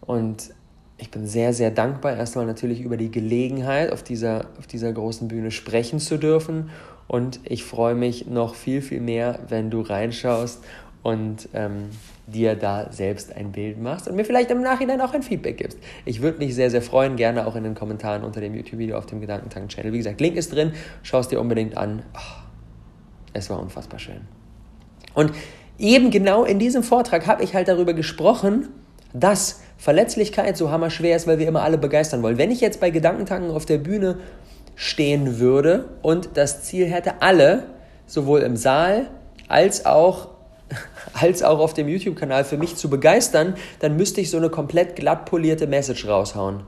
Und 0.01 0.53
ich 0.97 1.11
bin 1.11 1.27
sehr, 1.27 1.53
sehr 1.53 1.71
dankbar, 1.71 2.15
erstmal 2.15 2.45
natürlich 2.45 2.81
über 2.81 2.97
die 2.97 3.11
Gelegenheit, 3.11 3.91
auf 3.91 4.03
dieser, 4.03 4.45
auf 4.57 4.67
dieser 4.67 4.91
großen 4.91 5.27
Bühne 5.27 5.51
sprechen 5.51 5.99
zu 5.99 6.17
dürfen. 6.17 6.69
Und 7.07 7.39
ich 7.43 7.63
freue 7.63 7.95
mich 7.95 8.27
noch 8.27 8.55
viel, 8.55 8.81
viel 8.81 9.01
mehr, 9.01 9.39
wenn 9.49 9.69
du 9.69 9.81
reinschaust 9.81 10.63
und 11.03 11.49
ähm, 11.53 11.89
dir 12.27 12.55
da 12.55 12.91
selbst 12.91 13.35
ein 13.35 13.51
Bild 13.51 13.81
machst 13.81 14.07
und 14.07 14.15
mir 14.15 14.25
vielleicht 14.25 14.51
im 14.51 14.61
Nachhinein 14.61 15.01
auch 15.01 15.13
ein 15.13 15.23
Feedback 15.23 15.57
gibst. 15.57 15.79
Ich 16.05 16.21
würde 16.21 16.37
mich 16.37 16.53
sehr, 16.53 16.69
sehr 16.69 16.81
freuen, 16.81 17.15
gerne 17.15 17.47
auch 17.47 17.55
in 17.55 17.63
den 17.63 17.75
Kommentaren 17.75 18.23
unter 18.23 18.39
dem 18.39 18.53
YouTube-Video 18.53 18.97
auf 18.97 19.07
dem 19.07 19.21
Gedankentank-Channel. 19.21 19.91
Wie 19.93 19.97
gesagt, 19.97 20.21
Link 20.21 20.35
ist 20.35 20.53
drin, 20.53 20.73
schau 21.03 21.19
es 21.19 21.27
dir 21.27 21.39
unbedingt 21.39 21.75
an. 21.77 22.03
Oh, 22.13 22.43
es 23.33 23.49
war 23.49 23.59
unfassbar 23.59 23.99
schön. 23.99 24.21
Und 25.13 25.31
eben 25.79 26.11
genau 26.11 26.43
in 26.43 26.59
diesem 26.59 26.83
Vortrag 26.83 27.27
habe 27.27 27.43
ich 27.43 27.55
halt 27.55 27.67
darüber 27.67 27.93
gesprochen, 27.93 28.69
dass 29.13 29.61
Verletzlichkeit 29.77 30.55
so 30.55 30.69
hammerschwer 30.69 31.15
ist, 31.15 31.27
weil 31.27 31.39
wir 31.39 31.47
immer 31.47 31.63
alle 31.63 31.77
begeistern 31.77 32.21
wollen. 32.21 32.37
Wenn 32.37 32.51
ich 32.51 32.61
jetzt 32.61 32.79
bei 32.79 32.91
Gedankentanken 32.91 33.51
auf 33.51 33.65
der 33.65 33.79
Bühne 33.79 34.19
stehen 34.75 35.39
würde 35.39 35.89
und 36.01 36.29
das 36.35 36.63
Ziel 36.63 36.85
hätte, 36.85 37.21
alle, 37.21 37.63
sowohl 38.05 38.41
im 38.41 38.55
Saal 38.55 39.09
als 39.47 39.85
auch, 39.85 40.30
als 41.13 41.43
auch 41.43 41.59
auf 41.59 41.73
dem 41.73 41.87
YouTube-Kanal 41.87 42.43
für 42.43 42.57
mich 42.57 42.75
zu 42.75 42.89
begeistern, 42.89 43.55
dann 43.79 43.95
müsste 43.97 44.21
ich 44.21 44.29
so 44.29 44.37
eine 44.37 44.49
komplett 44.49 44.95
glatt 44.95 45.25
polierte 45.25 45.67
Message 45.67 46.07
raushauen. 46.07 46.61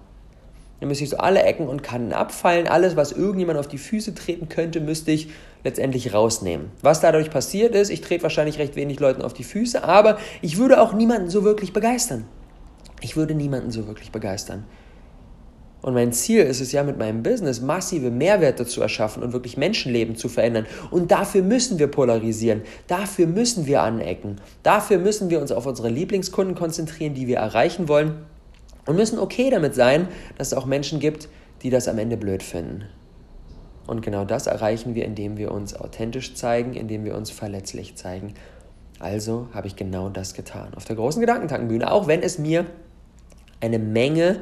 Dann 0.80 0.90
müsste 0.90 1.06
ich 1.06 1.10
so 1.12 1.18
alle 1.18 1.44
Ecken 1.44 1.70
und 1.70 1.82
Kanten 1.82 2.12
abfallen. 2.12 2.68
Alles, 2.68 2.98
was 2.98 3.14
irgendjemand 3.14 3.58
auf 3.58 3.68
die 3.68 3.78
Füße 3.78 4.16
treten 4.16 4.50
könnte, 4.50 4.82
müsste 4.82 5.12
ich 5.12 5.30
letztendlich 5.64 6.14
rausnehmen. 6.14 6.72
Was 6.82 7.00
dadurch 7.00 7.30
passiert 7.30 7.74
ist, 7.74 7.90
ich 7.90 8.02
trete 8.02 8.24
wahrscheinlich 8.24 8.60
recht 8.60 8.76
wenig 8.76 9.00
Leuten 9.00 9.22
auf 9.22 9.34
die 9.34 9.46
Füße, 9.46 9.84
aber 9.84 10.18
ich 10.42 10.58
würde 10.58 10.82
auch 10.82 10.92
niemanden 10.92 11.30
so 11.30 11.46
wirklich 11.46 11.72
begeistern. 11.72 12.26
Ich 13.00 13.16
würde 13.16 13.34
niemanden 13.34 13.72
so 13.72 13.88
wirklich 13.88 14.12
begeistern. 14.12 14.66
Und 15.84 15.94
mein 15.94 16.14
Ziel 16.14 16.44
ist 16.44 16.62
es 16.62 16.72
ja 16.72 16.82
mit 16.82 16.98
meinem 16.98 17.24
Business, 17.24 17.60
massive 17.60 18.10
Mehrwerte 18.10 18.66
zu 18.66 18.82
erschaffen 18.82 19.22
und 19.22 19.34
wirklich 19.34 19.58
Menschenleben 19.58 20.16
zu 20.16 20.30
verändern. 20.30 20.66
Und 20.92 21.12
dafür 21.12 21.44
müssen 21.44 21.78
wir 21.78 21.88
polarisieren, 21.88 22.62
dafür 22.88 23.28
müssen 23.28 23.68
wir 23.68 23.84
anecken, 23.84 24.38
dafür 24.64 24.98
müssen 24.98 25.30
wir 25.30 25.42
uns 25.42 25.52
auf 25.52 25.66
unsere 25.66 25.90
Lieblingskunden 25.90 26.56
konzentrieren, 26.56 27.14
die 27.14 27.28
wir 27.28 27.38
erreichen 27.38 27.90
wollen 27.90 28.16
und 28.86 28.96
müssen 28.96 29.20
okay 29.20 29.50
damit 29.50 29.76
sein, 29.76 30.08
dass 30.38 30.48
es 30.48 30.54
auch 30.54 30.66
Menschen 30.66 31.02
gibt, 31.02 31.28
die 31.64 31.70
das 31.70 31.90
am 31.90 32.00
Ende 32.00 32.16
blöd 32.16 32.44
finden. 32.44 32.86
Und 33.86 34.02
genau 34.02 34.24
das 34.24 34.48
erreichen 34.48 34.96
wir, 34.96 35.04
indem 35.04 35.38
wir 35.38 35.52
uns 35.52 35.76
authentisch 35.76 36.34
zeigen, 36.36 36.76
indem 36.76 37.04
wir 37.04 37.14
uns 37.16 37.30
verletzlich 37.30 37.98
zeigen. 37.98 38.36
Also 39.00 39.50
habe 39.54 39.68
ich 39.68 39.76
genau 39.76 40.08
das 40.08 40.34
getan. 40.34 40.74
Auf 40.76 40.86
der 40.86 40.96
großen 40.96 41.20
Gedankentankenbühne, 41.20 41.92
auch 41.92 42.08
wenn 42.08 42.22
es 42.22 42.40
mir 42.40 42.66
eine 43.60 43.80
Menge 43.80 44.42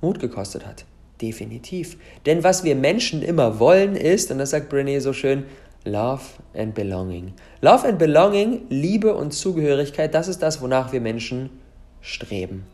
Mut 0.00 0.18
gekostet 0.18 0.66
hat. 0.66 0.84
Definitiv. 1.20 1.96
Denn 2.26 2.44
was 2.44 2.64
wir 2.64 2.76
Menschen 2.76 3.22
immer 3.22 3.58
wollen 3.58 3.96
ist, 3.96 4.30
und 4.30 4.38
das 4.38 4.50
sagt 4.50 4.72
Brené 4.72 5.00
so 5.00 5.12
schön, 5.12 5.44
Love 5.84 6.22
and 6.54 6.74
Belonging. 6.74 7.32
Love 7.62 7.88
and 7.88 7.98
Belonging, 7.98 8.62
Liebe 8.68 9.14
und 9.14 9.32
Zugehörigkeit, 9.32 10.12
das 10.14 10.28
ist 10.28 10.42
das, 10.42 10.60
wonach 10.60 10.92
wir 10.92 11.00
Menschen 11.00 11.50
streben. 12.00 12.64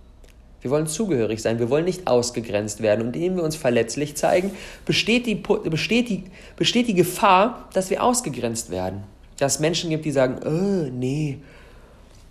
Wir 0.63 0.71
wollen 0.71 0.87
zugehörig 0.87 1.43
sein, 1.43 1.59
wir 1.59 1.71
wollen 1.71 1.85
nicht 1.85 2.07
ausgegrenzt 2.07 2.83
werden. 2.83 3.07
Und 3.07 3.17
indem 3.17 3.37
wir 3.37 3.43
uns 3.43 3.57
verletzlich 3.57 4.17
zeigen, 4.17 4.53
besteht 4.87 5.27
die, 5.27 5.35
besteht 5.35 6.09
die, 6.09 6.25
besteht 6.57 6.89
die 6.89 6.95
Gefahr, 6.95 7.69
dass 7.75 7.91
wir 7.91 8.03
ausgegrenzt 8.03 8.71
werden. 8.71 9.03
Dass 9.39 9.55
es 9.55 9.61
Menschen 9.61 9.91
gibt, 9.91 10.05
die 10.05 10.13
sagen, 10.13 10.39
oh, 10.45 10.89
nee, 10.93 11.39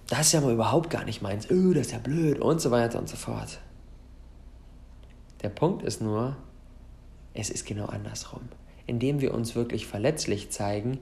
das 0.08 0.28
ist 0.28 0.32
ja 0.32 0.42
mal 0.42 0.54
überhaupt 0.54 0.90
gar 0.90 1.04
nicht 1.04 1.22
meins, 1.22 1.50
oh, 1.52 1.74
das 1.74 1.88
ist 1.88 1.92
ja 1.92 2.00
blöd 2.00 2.40
und 2.40 2.62
so 2.62 2.72
weiter 2.72 3.00
und 3.00 3.10
so 3.10 3.18
fort. 3.18 3.60
Der 5.42 5.50
Punkt 5.50 5.84
ist 5.84 6.02
nur, 6.02 6.36
es 7.34 7.50
ist 7.50 7.66
genau 7.66 7.86
andersrum. 7.86 8.42
Indem 8.86 9.22
wir 9.22 9.34
uns 9.34 9.56
wirklich 9.56 9.88
verletzlich 9.88 10.52
zeigen, 10.52 11.00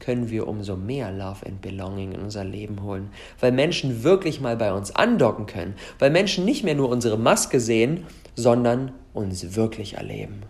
können 0.00 0.30
wir 0.30 0.46
umso 0.46 0.76
mehr 0.76 1.10
Love 1.10 1.46
and 1.46 1.60
Belonging 1.60 2.12
in 2.12 2.20
unser 2.20 2.44
Leben 2.44 2.82
holen, 2.82 3.10
weil 3.40 3.52
Menschen 3.52 4.04
wirklich 4.04 4.40
mal 4.40 4.56
bei 4.56 4.72
uns 4.72 4.94
andocken 4.94 5.46
können, 5.46 5.74
weil 5.98 6.10
Menschen 6.10 6.44
nicht 6.44 6.64
mehr 6.64 6.74
nur 6.74 6.88
unsere 6.88 7.18
Maske 7.18 7.60
sehen, 7.60 8.06
sondern 8.36 8.92
uns 9.12 9.56
wirklich 9.56 9.94
erleben. 9.94 10.42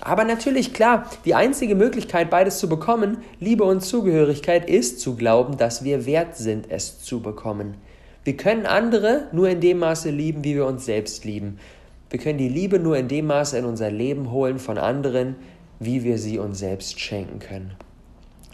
Aber 0.00 0.24
natürlich, 0.24 0.72
klar, 0.72 1.10
die 1.24 1.34
einzige 1.34 1.74
Möglichkeit, 1.74 2.30
beides 2.30 2.58
zu 2.58 2.68
bekommen, 2.68 3.18
Liebe 3.40 3.64
und 3.64 3.80
Zugehörigkeit, 3.80 4.68
ist 4.68 5.00
zu 5.00 5.16
glauben, 5.16 5.56
dass 5.56 5.82
wir 5.82 6.06
wert 6.06 6.36
sind, 6.36 6.70
es 6.70 7.00
zu 7.00 7.20
bekommen. 7.20 7.74
Wir 8.22 8.36
können 8.36 8.66
andere 8.66 9.28
nur 9.32 9.48
in 9.48 9.60
dem 9.60 9.78
Maße 9.78 10.10
lieben, 10.10 10.44
wie 10.44 10.54
wir 10.54 10.66
uns 10.66 10.84
selbst 10.84 11.24
lieben. 11.24 11.58
Wir 12.10 12.18
können 12.18 12.38
die 12.38 12.48
Liebe 12.48 12.78
nur 12.78 12.96
in 12.96 13.08
dem 13.08 13.26
Maße 13.26 13.58
in 13.58 13.64
unser 13.64 13.90
Leben 13.90 14.30
holen 14.30 14.58
von 14.58 14.78
anderen, 14.78 15.36
wie 15.80 16.04
wir 16.04 16.18
sie 16.18 16.38
uns 16.38 16.58
selbst 16.58 17.00
schenken 17.00 17.38
können 17.38 17.76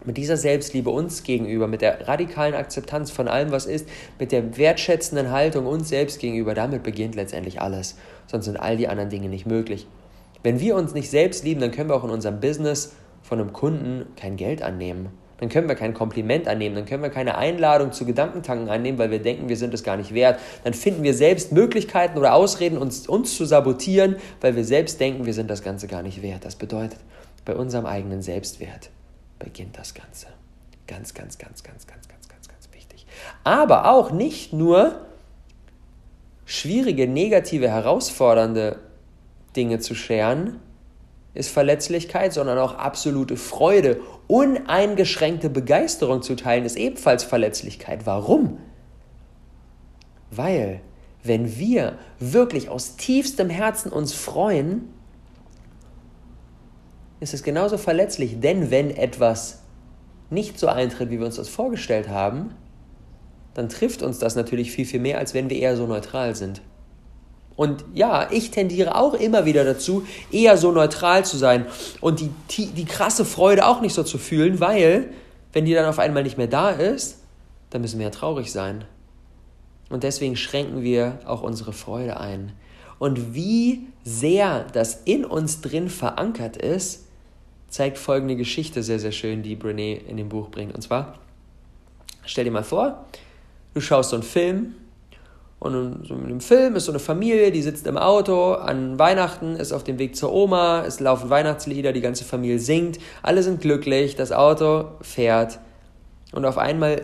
mit 0.04 0.16
dieser 0.16 0.36
Selbstliebe 0.36 0.90
uns 0.90 1.22
gegenüber, 1.22 1.66
mit 1.66 1.82
der 1.82 2.08
radikalen 2.08 2.54
Akzeptanz 2.54 3.10
von 3.10 3.28
allem, 3.28 3.52
was 3.52 3.66
ist, 3.66 3.88
mit 4.18 4.32
der 4.32 4.56
wertschätzenden 4.56 5.30
Haltung 5.30 5.66
uns 5.66 5.88
selbst 5.88 6.18
gegenüber, 6.20 6.54
damit 6.54 6.82
beginnt 6.82 7.14
letztendlich 7.14 7.60
alles. 7.60 7.96
Sonst 8.26 8.46
sind 8.46 8.56
all 8.58 8.76
die 8.76 8.88
anderen 8.88 9.10
Dinge 9.10 9.28
nicht 9.28 9.46
möglich. 9.46 9.86
Wenn 10.42 10.60
wir 10.60 10.76
uns 10.76 10.94
nicht 10.94 11.10
selbst 11.10 11.44
lieben, 11.44 11.60
dann 11.60 11.70
können 11.70 11.88
wir 11.88 11.94
auch 11.94 12.04
in 12.04 12.10
unserem 12.10 12.40
Business 12.40 12.94
von 13.22 13.40
einem 13.40 13.52
Kunden 13.52 14.06
kein 14.16 14.36
Geld 14.36 14.62
annehmen. 14.62 15.10
Dann 15.42 15.48
können 15.48 15.66
wir 15.66 15.74
kein 15.74 15.92
Kompliment 15.92 16.46
annehmen, 16.46 16.76
dann 16.76 16.84
können 16.86 17.02
wir 17.02 17.10
keine 17.10 17.36
Einladung 17.36 17.90
zu 17.90 18.06
Gedankentanken 18.06 18.68
annehmen, 18.68 18.96
weil 18.98 19.10
wir 19.10 19.20
denken, 19.20 19.48
wir 19.48 19.56
sind 19.56 19.74
es 19.74 19.82
gar 19.82 19.96
nicht 19.96 20.14
wert. 20.14 20.38
Dann 20.62 20.72
finden 20.72 21.02
wir 21.02 21.14
selbst 21.14 21.50
Möglichkeiten 21.50 22.16
oder 22.16 22.34
Ausreden, 22.34 22.78
uns, 22.78 23.08
uns 23.08 23.36
zu 23.36 23.44
sabotieren, 23.44 24.14
weil 24.40 24.54
wir 24.54 24.64
selbst 24.64 25.00
denken, 25.00 25.26
wir 25.26 25.34
sind 25.34 25.50
das 25.50 25.64
Ganze 25.64 25.88
gar 25.88 26.04
nicht 26.04 26.22
wert. 26.22 26.44
Das 26.44 26.54
bedeutet, 26.54 27.00
bei 27.44 27.56
unserem 27.56 27.86
eigenen 27.86 28.22
Selbstwert 28.22 28.90
beginnt 29.40 29.76
das 29.76 29.94
Ganze. 29.94 30.28
Ganz, 30.86 31.12
ganz, 31.12 31.38
ganz, 31.38 31.64
ganz, 31.64 31.88
ganz, 31.88 32.06
ganz, 32.06 32.28
ganz, 32.28 32.46
ganz 32.46 32.68
wichtig. 32.72 33.04
Aber 33.42 33.90
auch 33.90 34.12
nicht 34.12 34.52
nur 34.52 34.94
schwierige, 36.44 37.08
negative, 37.08 37.68
herausfordernde 37.68 38.78
Dinge 39.56 39.80
zu 39.80 39.96
scheren, 39.96 40.60
ist 41.34 41.50
Verletzlichkeit, 41.50 42.32
sondern 42.32 42.58
auch 42.58 42.74
absolute 42.74 43.36
Freude, 43.36 44.00
uneingeschränkte 44.32 45.50
Begeisterung 45.50 46.22
zu 46.22 46.36
teilen, 46.36 46.64
ist 46.64 46.78
ebenfalls 46.78 47.22
Verletzlichkeit. 47.22 48.06
Warum? 48.06 48.56
Weil, 50.30 50.80
wenn 51.22 51.58
wir 51.58 51.98
wirklich 52.18 52.70
aus 52.70 52.96
tiefstem 52.96 53.50
Herzen 53.50 53.92
uns 53.92 54.14
freuen, 54.14 54.88
ist 57.20 57.34
es 57.34 57.42
genauso 57.42 57.76
verletzlich, 57.76 58.40
denn 58.40 58.70
wenn 58.70 58.90
etwas 58.90 59.64
nicht 60.30 60.58
so 60.58 60.68
eintritt, 60.68 61.10
wie 61.10 61.18
wir 61.18 61.26
uns 61.26 61.36
das 61.36 61.50
vorgestellt 61.50 62.08
haben, 62.08 62.54
dann 63.52 63.68
trifft 63.68 64.02
uns 64.02 64.18
das 64.18 64.34
natürlich 64.34 64.72
viel, 64.72 64.86
viel 64.86 65.00
mehr, 65.00 65.18
als 65.18 65.34
wenn 65.34 65.50
wir 65.50 65.58
eher 65.58 65.76
so 65.76 65.86
neutral 65.86 66.34
sind. 66.34 66.62
Und 67.56 67.84
ja, 67.92 68.30
ich 68.30 68.50
tendiere 68.50 68.94
auch 68.94 69.14
immer 69.14 69.44
wieder 69.44 69.64
dazu, 69.64 70.06
eher 70.30 70.56
so 70.56 70.72
neutral 70.72 71.24
zu 71.24 71.36
sein 71.36 71.66
und 72.00 72.20
die, 72.20 72.30
die, 72.50 72.66
die 72.66 72.84
krasse 72.84 73.24
Freude 73.24 73.66
auch 73.66 73.80
nicht 73.80 73.94
so 73.94 74.02
zu 74.02 74.18
fühlen, 74.18 74.60
weil, 74.60 75.12
wenn 75.52 75.64
die 75.64 75.74
dann 75.74 75.86
auf 75.86 75.98
einmal 75.98 76.22
nicht 76.22 76.38
mehr 76.38 76.46
da 76.46 76.70
ist, 76.70 77.18
dann 77.70 77.82
müssen 77.82 77.98
wir 77.98 78.06
ja 78.06 78.10
traurig 78.10 78.52
sein. 78.52 78.84
Und 79.90 80.02
deswegen 80.02 80.36
schränken 80.36 80.82
wir 80.82 81.18
auch 81.26 81.42
unsere 81.42 81.72
Freude 81.72 82.18
ein. 82.18 82.52
Und 82.98 83.34
wie 83.34 83.88
sehr 84.04 84.64
das 84.72 85.02
in 85.04 85.24
uns 85.24 85.60
drin 85.60 85.90
verankert 85.90 86.56
ist, 86.56 87.06
zeigt 87.68 87.98
folgende 87.98 88.36
Geschichte 88.36 88.82
sehr, 88.82 88.98
sehr 88.98 89.12
schön, 89.12 89.42
die 89.42 89.56
Brené 89.56 89.98
in 90.06 90.16
dem 90.16 90.28
Buch 90.28 90.48
bringt. 90.50 90.74
Und 90.74 90.82
zwar, 90.82 91.18
stell 92.24 92.44
dir 92.44 92.50
mal 92.50 92.64
vor, 92.64 93.04
du 93.74 93.80
schaust 93.80 94.10
so 94.10 94.16
einen 94.16 94.22
Film 94.22 94.74
und 95.62 95.74
in 95.74 96.04
so 96.04 96.14
einem 96.14 96.40
Film 96.40 96.74
ist 96.74 96.86
so 96.86 96.92
eine 96.92 96.98
Familie, 96.98 97.52
die 97.52 97.62
sitzt 97.62 97.86
im 97.86 97.96
Auto 97.96 98.54
an 98.54 98.98
Weihnachten, 98.98 99.54
ist 99.54 99.72
auf 99.72 99.84
dem 99.84 100.00
Weg 100.00 100.16
zur 100.16 100.32
Oma, 100.32 100.84
es 100.84 100.98
laufen 100.98 101.30
Weihnachtslieder, 101.30 101.92
die 101.92 102.00
ganze 102.00 102.24
Familie 102.24 102.58
singt, 102.58 102.98
alle 103.22 103.44
sind 103.44 103.60
glücklich, 103.60 104.16
das 104.16 104.32
Auto 104.32 104.86
fährt. 105.02 105.60
Und 106.32 106.46
auf 106.46 106.58
einmal 106.58 107.02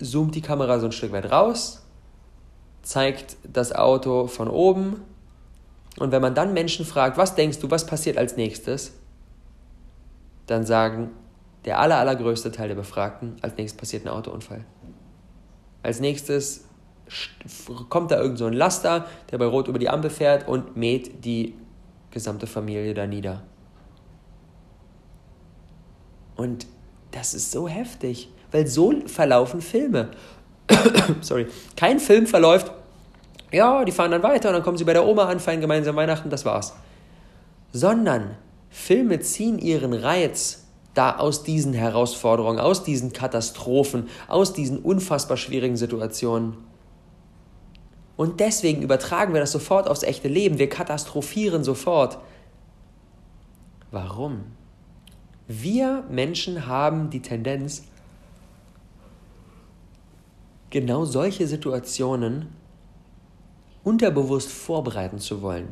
zoomt 0.00 0.34
die 0.34 0.40
Kamera 0.40 0.80
so 0.80 0.86
ein 0.86 0.92
Stück 0.92 1.12
weit 1.12 1.30
raus, 1.30 1.84
zeigt 2.80 3.36
das 3.52 3.74
Auto 3.74 4.28
von 4.28 4.48
oben. 4.48 5.02
Und 5.98 6.10
wenn 6.10 6.22
man 6.22 6.34
dann 6.34 6.54
Menschen 6.54 6.86
fragt, 6.86 7.18
was 7.18 7.34
denkst 7.34 7.58
du, 7.58 7.70
was 7.70 7.84
passiert 7.84 8.16
als 8.16 8.38
nächstes, 8.38 8.94
dann 10.46 10.64
sagen 10.64 11.10
der 11.66 11.80
aller, 11.80 11.98
allergrößte 11.98 12.50
Teil 12.50 12.68
der 12.68 12.76
Befragten, 12.76 13.36
als 13.42 13.58
nächstes 13.58 13.78
passiert 13.78 14.06
ein 14.06 14.08
Autounfall. 14.08 14.64
Als 15.82 16.00
nächstes 16.00 16.63
kommt 17.88 18.10
da 18.10 18.20
irgend 18.20 18.38
so 18.38 18.46
ein 18.46 18.52
Laster, 18.52 19.06
der 19.30 19.38
bei 19.38 19.46
Rot 19.46 19.68
über 19.68 19.78
die 19.78 19.88
Ampel 19.88 20.10
fährt 20.10 20.48
und 20.48 20.76
mäht 20.76 21.24
die 21.24 21.54
gesamte 22.10 22.46
Familie 22.46 22.94
da 22.94 23.06
nieder. 23.06 23.42
Und 26.36 26.66
das 27.10 27.34
ist 27.34 27.52
so 27.52 27.68
heftig, 27.68 28.28
weil 28.50 28.66
so 28.66 28.92
verlaufen 29.06 29.60
Filme. 29.60 30.10
Sorry. 31.20 31.46
Kein 31.76 32.00
Film 32.00 32.26
verläuft, 32.26 32.72
ja, 33.52 33.84
die 33.84 33.92
fahren 33.92 34.10
dann 34.10 34.22
weiter 34.22 34.48
und 34.48 34.54
dann 34.54 34.62
kommen 34.62 34.78
sie 34.78 34.84
bei 34.84 34.94
der 34.94 35.06
Oma 35.06 35.24
an, 35.26 35.38
feiern 35.38 35.60
gemeinsam 35.60 35.94
Weihnachten, 35.96 36.30
das 36.30 36.44
war's. 36.44 36.74
Sondern 37.72 38.36
Filme 38.70 39.20
ziehen 39.20 39.58
ihren 39.58 39.92
Reiz 39.92 40.64
da 40.94 41.16
aus 41.16 41.42
diesen 41.42 41.72
Herausforderungen, 41.72 42.58
aus 42.58 42.84
diesen 42.84 43.12
Katastrophen, 43.12 44.08
aus 44.28 44.52
diesen 44.52 44.78
unfassbar 44.78 45.36
schwierigen 45.36 45.76
Situationen. 45.76 46.56
Und 48.16 48.40
deswegen 48.40 48.82
übertragen 48.82 49.32
wir 49.32 49.40
das 49.40 49.52
sofort 49.52 49.88
aufs 49.88 50.02
echte 50.02 50.28
Leben. 50.28 50.58
Wir 50.58 50.68
katastrophieren 50.68 51.64
sofort. 51.64 52.18
Warum? 53.90 54.44
Wir 55.48 56.04
Menschen 56.08 56.66
haben 56.66 57.10
die 57.10 57.20
Tendenz, 57.20 57.84
genau 60.70 61.04
solche 61.04 61.46
Situationen 61.46 62.48
unterbewusst 63.84 64.50
vorbereiten 64.50 65.18
zu 65.18 65.42
wollen. 65.42 65.68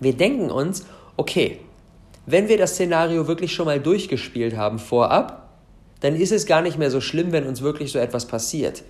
Wir 0.00 0.16
denken 0.16 0.50
uns, 0.50 0.86
okay, 1.16 1.60
wenn 2.26 2.48
wir 2.48 2.58
das 2.58 2.74
Szenario 2.74 3.26
wirklich 3.26 3.52
schon 3.52 3.66
mal 3.66 3.80
durchgespielt 3.80 4.56
haben 4.56 4.78
vorab, 4.78 5.48
dann 6.00 6.14
ist 6.14 6.32
es 6.32 6.46
gar 6.46 6.62
nicht 6.62 6.78
mehr 6.78 6.90
so 6.90 7.00
schlimm, 7.00 7.32
wenn 7.32 7.46
uns 7.46 7.62
wirklich 7.62 7.92
so 7.92 7.98
etwas 7.98 8.26
passiert. 8.26 8.84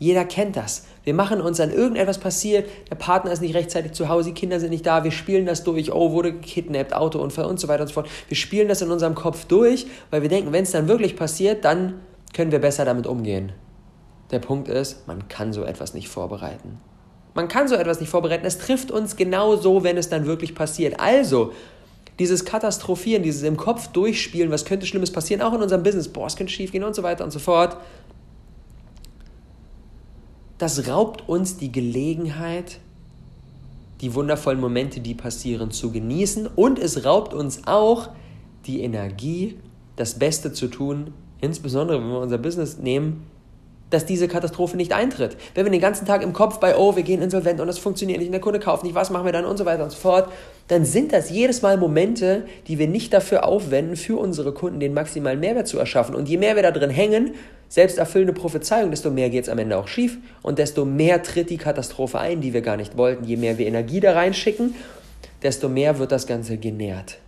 Jeder 0.00 0.24
kennt 0.24 0.56
das. 0.56 0.86
Wir 1.04 1.12
machen 1.12 1.42
uns 1.42 1.60
an 1.60 1.70
irgendetwas 1.70 2.16
passiert, 2.16 2.66
der 2.90 2.94
Partner 2.94 3.32
ist 3.32 3.42
nicht 3.42 3.54
rechtzeitig 3.54 3.92
zu 3.92 4.08
Hause, 4.08 4.30
die 4.30 4.34
Kinder 4.34 4.58
sind 4.58 4.70
nicht 4.70 4.86
da, 4.86 5.04
wir 5.04 5.10
spielen 5.10 5.44
das 5.44 5.62
durch, 5.62 5.92
oh, 5.92 6.12
wurde 6.12 6.32
gekidnappt, 6.32 6.94
Autounfall 6.94 7.44
und 7.44 7.60
so 7.60 7.68
weiter 7.68 7.82
und 7.82 7.88
so 7.88 7.94
fort. 7.94 8.08
Wir 8.26 8.36
spielen 8.36 8.66
das 8.66 8.80
in 8.80 8.90
unserem 8.90 9.14
Kopf 9.14 9.44
durch, 9.44 9.86
weil 10.10 10.22
wir 10.22 10.30
denken, 10.30 10.54
wenn 10.54 10.62
es 10.62 10.70
dann 10.70 10.88
wirklich 10.88 11.16
passiert, 11.16 11.66
dann 11.66 12.00
können 12.32 12.50
wir 12.50 12.60
besser 12.60 12.86
damit 12.86 13.06
umgehen. 13.06 13.52
Der 14.30 14.38
Punkt 14.38 14.68
ist, 14.68 15.06
man 15.06 15.28
kann 15.28 15.52
so 15.52 15.64
etwas 15.64 15.92
nicht 15.92 16.08
vorbereiten. 16.08 16.78
Man 17.34 17.48
kann 17.48 17.68
so 17.68 17.74
etwas 17.74 18.00
nicht 18.00 18.08
vorbereiten. 18.08 18.46
Es 18.46 18.56
trifft 18.56 18.90
uns 18.90 19.16
genau 19.16 19.56
so, 19.56 19.84
wenn 19.84 19.98
es 19.98 20.08
dann 20.08 20.24
wirklich 20.24 20.54
passiert. 20.54 20.98
Also, 20.98 21.52
dieses 22.18 22.46
Katastrophieren, 22.46 23.22
dieses 23.22 23.42
im 23.42 23.58
Kopf 23.58 23.88
durchspielen, 23.88 24.50
was 24.50 24.64
könnte 24.64 24.86
Schlimmes 24.86 25.12
passieren, 25.12 25.42
auch 25.42 25.52
in 25.52 25.60
unserem 25.60 25.82
Business, 25.82 26.08
boah, 26.08 26.26
es 26.26 26.36
könnte 26.36 26.52
schief 26.52 26.72
gehen 26.72 26.84
und 26.84 26.94
so 26.94 27.02
weiter 27.02 27.22
und 27.22 27.32
so 27.32 27.38
fort, 27.38 27.76
das 30.60 30.88
raubt 30.88 31.26
uns 31.26 31.56
die 31.56 31.72
Gelegenheit, 31.72 32.80
die 34.02 34.14
wundervollen 34.14 34.60
Momente, 34.60 35.00
die 35.00 35.14
passieren, 35.14 35.70
zu 35.70 35.90
genießen. 35.90 36.46
Und 36.46 36.78
es 36.78 37.06
raubt 37.06 37.32
uns 37.32 37.66
auch 37.66 38.10
die 38.66 38.82
Energie, 38.82 39.58
das 39.96 40.18
Beste 40.18 40.52
zu 40.52 40.68
tun, 40.68 41.14
insbesondere 41.40 41.98
wenn 41.98 42.10
wir 42.10 42.20
unser 42.20 42.36
Business 42.36 42.76
nehmen, 42.76 43.22
dass 43.90 44.06
diese 44.06 44.28
Katastrophe 44.28 44.76
nicht 44.76 44.92
eintritt. 44.92 45.36
Wenn 45.54 45.66
wir 45.66 45.72
den 45.72 45.80
ganzen 45.80 46.06
Tag 46.06 46.22
im 46.22 46.32
Kopf 46.32 46.58
bei, 46.58 46.76
oh, 46.76 46.96
wir 46.96 47.02
gehen 47.02 47.20
insolvent 47.20 47.60
und 47.60 47.66
das 47.66 47.78
funktioniert 47.78 48.20
nicht 48.20 48.28
und 48.28 48.32
der 48.32 48.40
Kunde 48.40 48.60
kauft 48.60 48.84
nicht, 48.84 48.94
was 48.94 49.10
machen 49.10 49.24
wir 49.24 49.32
dann 49.32 49.44
und 49.44 49.56
so 49.56 49.64
weiter 49.64 49.84
und 49.84 49.90
so 49.90 49.98
fort, 49.98 50.32
dann 50.68 50.84
sind 50.84 51.12
das 51.12 51.30
jedes 51.30 51.62
Mal 51.62 51.76
Momente, 51.76 52.44
die 52.68 52.78
wir 52.78 52.86
nicht 52.86 53.12
dafür 53.12 53.44
aufwenden, 53.44 53.96
für 53.96 54.16
unsere 54.16 54.52
Kunden 54.52 54.78
den 54.78 54.94
maximalen 54.94 55.40
Mehrwert 55.40 55.66
zu 55.66 55.78
erschaffen. 55.78 56.14
Und 56.14 56.28
je 56.28 56.38
mehr 56.38 56.54
wir 56.54 56.62
da 56.62 56.70
drin 56.70 56.90
hängen, 56.90 57.34
selbsterfüllende 57.68 58.32
Prophezeiung, 58.32 58.90
desto 58.90 59.10
mehr 59.10 59.30
geht 59.30 59.44
es 59.44 59.48
am 59.48 59.58
Ende 59.58 59.76
auch 59.76 59.88
schief 59.88 60.18
und 60.42 60.58
desto 60.58 60.84
mehr 60.84 61.22
tritt 61.22 61.50
die 61.50 61.56
Katastrophe 61.56 62.18
ein, 62.18 62.40
die 62.40 62.52
wir 62.52 62.62
gar 62.62 62.76
nicht 62.76 62.96
wollten. 62.96 63.24
Je 63.24 63.36
mehr 63.36 63.58
wir 63.58 63.66
Energie 63.66 64.00
da 64.00 64.12
reinschicken, 64.12 64.74
desto 65.42 65.68
mehr 65.68 65.98
wird 65.98 66.12
das 66.12 66.26
Ganze 66.26 66.56
genährt. 66.56 67.18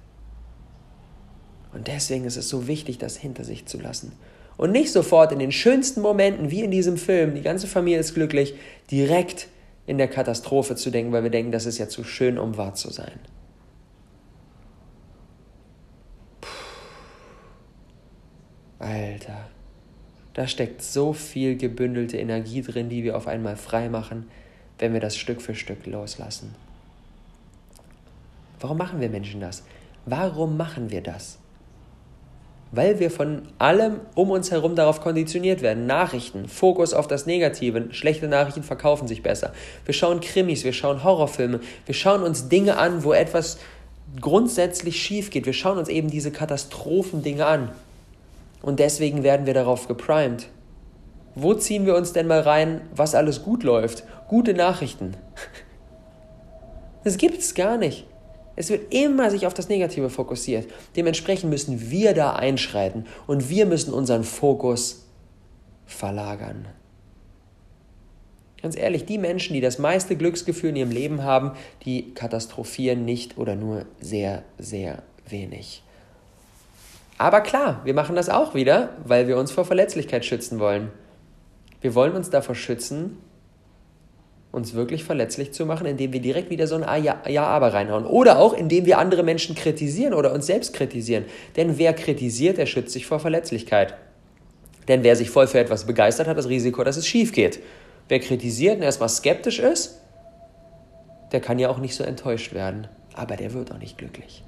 Und 1.73 1.89
deswegen 1.89 2.25
ist 2.25 2.37
es 2.37 2.49
so 2.49 2.67
wichtig, 2.67 2.99
das 2.99 3.17
hinter 3.17 3.45
sich 3.45 3.67
zu 3.67 3.79
lassen. 3.79 4.13
Und 4.57 4.73
nicht 4.73 4.93
sofort 4.93 5.33
in 5.33 5.39
den 5.39 5.53
schönsten 5.53 6.01
Momenten, 6.03 6.51
wie 6.51 6.63
in 6.63 6.71
diesem 6.71 6.97
Film, 6.97 7.35
die 7.35 7.43
ganze 7.43 7.67
Familie 7.67 7.99
ist 7.99 8.15
glücklich, 8.15 8.55
direkt 8.91 9.49
in 9.87 9.99
der 9.99 10.09
Katastrophe 10.09 10.77
zu 10.77 10.91
denken, 10.91 11.13
weil 11.13 11.23
wir 11.23 11.31
denken, 11.31 11.53
das 11.53 11.67
ist 11.67 11.79
ja 11.79 11.89
zu 11.89 12.05
schön, 12.05 12.39
um 12.39 12.57
wahr 12.57 12.75
zu 12.75 12.91
sein. 12.91 13.19
Puh. 16.41 16.49
Alter, 18.79 19.49
da 20.35 20.47
steckt 20.47 20.83
so 20.83 21.13
viel 21.13 21.57
gebündelte 21.57 22.19
Energie 22.19 22.63
drin, 22.63 22.89
die 22.89 23.03
wir 23.03 23.17
auf 23.17 23.27
einmal 23.27 23.57
frei 23.57 23.89
machen, 23.89 24.29
wenn 24.79 24.93
wir 24.93 25.01
das 25.01 25.17
Stück 25.17 25.43
für 25.43 25.55
Stück 25.55 25.87
loslassen. 25.87 26.55
Warum 28.61 28.79
machen 28.79 29.01
wir 29.01 29.09
Menschen 29.09 29.41
das? 29.41 29.65
Warum 30.07 30.57
machen 30.57 30.91
wir 30.91 31.01
das? 31.01 31.39
Weil 32.73 32.99
wir 32.99 33.11
von 33.11 33.43
allem 33.59 34.01
um 34.15 34.31
uns 34.31 34.51
herum 34.51 34.75
darauf 34.75 35.03
konditioniert 35.03 35.61
werden. 35.61 35.87
Nachrichten, 35.87 36.49
Fokus 36.49 36.95
auf 36.95 37.07
das 37.07 37.27
Negative, 37.27 37.89
schlechte 37.93 38.27
Nachrichten 38.29 38.63
verkaufen 38.63 39.07
sich 39.07 39.23
besser. 39.23 39.53
Wir 39.85 39.95
schauen 39.95 40.21
Krimis, 40.21 40.65
wir 40.65 40.73
schauen 40.73 41.05
Horrorfilme, 41.05 41.61
wir 41.85 41.95
schauen 41.95 42.23
uns 42.23 42.49
Dinge 42.49 42.79
an, 42.79 43.05
wo 43.05 43.13
etwas 43.13 43.59
grundsätzlich 44.21 45.01
schief 45.01 45.31
geht. 45.31 45.47
Wir 45.47 45.53
schauen 45.53 45.79
uns 45.79 45.89
eben 45.89 46.11
diese 46.11 46.31
Katastrophendinge 46.31 47.45
an. 47.45 47.71
Und 48.63 48.79
deswegen 48.81 49.23
werden 49.23 49.47
wir 49.47 49.55
darauf 49.55 49.87
geprimed. 49.87 50.49
Wo 51.35 51.55
ziehen 51.55 51.87
wir 51.87 51.95
uns 51.95 52.13
denn 52.13 52.27
mal 52.27 52.41
rein, 52.41 52.83
was 52.95 53.15
alles 53.15 53.43
gut 53.43 53.63
läuft? 53.63 54.05
Gute 54.29 54.55
Nachrichten. 54.55 55.17
Das 57.05 57.17
gibt 57.17 57.41
es 57.41 57.57
gar 57.57 57.79
nicht. 57.79 58.07
Es 58.55 58.71
wird 58.71 58.93
immer 58.93 59.31
sich 59.31 59.47
auf 59.47 59.55
das 59.55 59.69
Negative 59.69 60.11
fokussiert. 60.11 60.71
Dementsprechend 60.97 61.51
müssen 61.51 61.91
wir 61.91 62.15
da 62.15 62.35
einschreiten 62.35 63.07
und 63.27 63.49
wir 63.49 63.67
müssen 63.67 63.95
unseren 63.95 64.25
Fokus 64.25 65.07
verlagern. 65.87 66.67
Ganz 68.61 68.77
ehrlich, 68.77 69.05
die 69.07 69.19
Menschen, 69.19 69.55
die 69.55 69.61
das 69.61 69.79
meiste 69.79 70.17
Glücksgefühl 70.17 70.71
in 70.71 70.77
ihrem 70.77 70.91
Leben 70.91 71.25
haben, 71.25 71.53
die 71.85 72.15
katastrophieren 72.15 73.05
nicht 73.05 73.37
oder 73.37 73.57
nur 73.57 73.87
sehr, 74.01 74.45
sehr 74.59 75.03
wenig. 75.29 75.83
Aber 77.19 77.41
klar, 77.41 77.81
wir 77.85 77.95
machen 77.95 78.15
das 78.15 78.29
auch 78.29 78.55
wieder, 78.55 78.91
weil 79.05 79.27
wir 79.27 79.37
uns 79.37 79.51
vor 79.51 79.65
Verletzlichkeit 79.65 80.25
schützen 80.25 80.61
wollen. 80.61 80.91
Wir 81.81 81.95
wollen 81.95 82.15
uns 82.15 82.31
davor 82.31 82.55
schützen, 82.55 83.19
uns 84.53 84.75
wirklich 84.75 85.03
verletzlich 85.03 85.53
zu 85.53 85.65
machen, 85.65 85.87
indem 85.87 86.13
wir 86.13 86.21
direkt 86.21 86.51
wieder 86.51 86.67
so 86.67 86.77
ein 86.77 87.03
Ja, 87.03 87.23
ja, 87.27 87.45
aber 87.45 87.73
reinhauen. 87.73 88.05
Oder 88.05 88.39
auch, 88.39 88.53
indem 88.53 88.85
wir 88.85 88.99
andere 88.99 89.23
Menschen 89.23 89.57
kritisieren 89.57 90.13
oder 90.13 90.33
uns 90.33 90.47
selbst 90.47 90.75
kritisieren. 90.75 91.25
Denn 91.57 91.79
wer 91.79 91.95
kritisiert, 91.95 92.59
der 92.59 92.67
schützt 92.67 92.93
sich 92.93 93.07
vor 93.07 93.19
Verletzlichkeit. 93.19 93.95
Denn 94.89 95.03
wer 95.03 95.17
sich 95.17 95.31
voll 95.31 95.47
für 95.47 95.59
etwas 95.59 95.87
begeistert, 95.87 96.27
hat 96.27 96.37
das 96.37 96.49
Risiko, 96.49 96.85
dass 96.85 96.99
es 96.99 97.07
schief 97.07 97.33
geht. 97.33 97.61
Wer 98.09 98.21
kritisiert 98.21 98.77
und 98.77 98.83
erstmal 98.83 99.09
skeptisch 99.09 99.59
ist, 99.59 100.01
der 101.33 101.41
kann 101.41 101.59
ja 101.59 101.71
auch 101.71 101.79
nicht 101.79 101.95
so 101.95 102.05
enttäuscht 102.05 102.53
werden. 102.53 102.89
Aber 103.15 103.37
der 103.37 103.55
wird 103.55 103.73
auch 103.73 103.79
nicht 103.79 103.97
glücklich. 103.97 104.43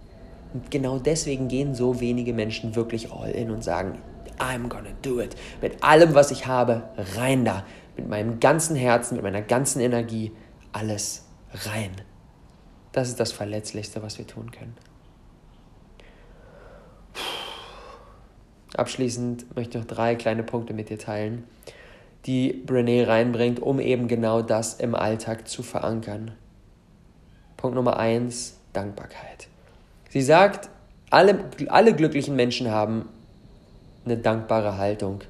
Und 0.53 0.71
genau 0.71 0.99
deswegen 0.99 1.49
gehen 1.49 1.75
so 1.75 2.01
wenige 2.01 2.35
Menschen 2.35 2.77
wirklich 2.77 3.11
all 3.11 3.31
in 3.31 3.51
und 3.51 3.65
sagen, 3.65 3.99
I'm 4.39 4.69
gonna 4.69 4.91
do 5.01 5.21
it. 5.21 5.35
Mit 5.63 5.83
allem, 5.83 6.15
was 6.15 6.31
ich 6.31 6.47
habe, 6.47 6.83
rein 7.17 7.45
da 7.45 7.65
mit 7.97 8.09
meinem 8.09 8.41
ganzen 8.41 8.77
Herzen, 8.77 9.15
mit 9.15 9.23
meiner 9.23 9.43
ganzen 9.43 9.81
Energie 9.81 10.33
alles 10.73 11.27
rein. 11.53 11.93
Das 12.93 13.09
ist 13.09 13.21
das 13.21 13.33
Verletzlichste, 13.33 14.03
was 14.03 14.19
wir 14.19 14.27
tun 14.27 14.51
können. 14.51 14.77
Abschließend 18.77 19.55
möchte 19.55 19.79
ich 19.79 19.85
noch 19.85 19.95
drei 19.95 20.17
kleine 20.17 20.43
Punkte 20.43 20.75
mit 20.75 20.91
dir 20.91 20.99
teilen, 20.99 21.45
die 22.27 22.65
Brené 22.67 23.07
reinbringt, 23.07 23.61
um 23.61 23.79
eben 23.79 24.09
genau 24.09 24.43
das 24.43 24.75
im 24.75 24.95
Alltag 24.95 25.47
zu 25.47 25.63
verankern. 25.63 26.33
Punkt 27.57 27.77
Nummer 27.77 27.99
eins, 27.99 28.59
Dankbarkeit. 28.73 29.49
Sie 30.11 30.23
sagt, 30.23 30.71
alle, 31.11 31.39
alle 31.69 31.95
glücklichen 31.95 32.35
Menschen 32.35 32.71
haben 32.71 33.09
eine 34.05 34.17
dankbare 34.17 34.77
Haltung 34.77 35.21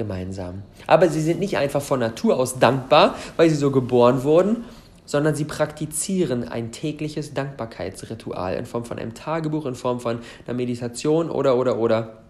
gemeinsam. 0.00 0.62
Aber 0.86 1.10
sie 1.10 1.20
sind 1.20 1.40
nicht 1.40 1.58
einfach 1.58 1.82
von 1.82 2.00
Natur 2.00 2.38
aus 2.38 2.58
dankbar, 2.58 3.16
weil 3.36 3.50
sie 3.50 3.56
so 3.56 3.70
geboren 3.70 4.22
wurden, 4.22 4.64
sondern 5.04 5.34
sie 5.34 5.44
praktizieren 5.44 6.48
ein 6.48 6.72
tägliches 6.72 7.34
Dankbarkeitsritual 7.34 8.54
in 8.54 8.64
Form 8.64 8.86
von 8.86 8.98
einem 8.98 9.12
Tagebuch, 9.12 9.66
in 9.66 9.74
Form 9.74 10.00
von 10.00 10.20
einer 10.46 10.56
Meditation 10.56 11.28
oder, 11.28 11.58
oder, 11.58 11.78
oder. 11.78 12.22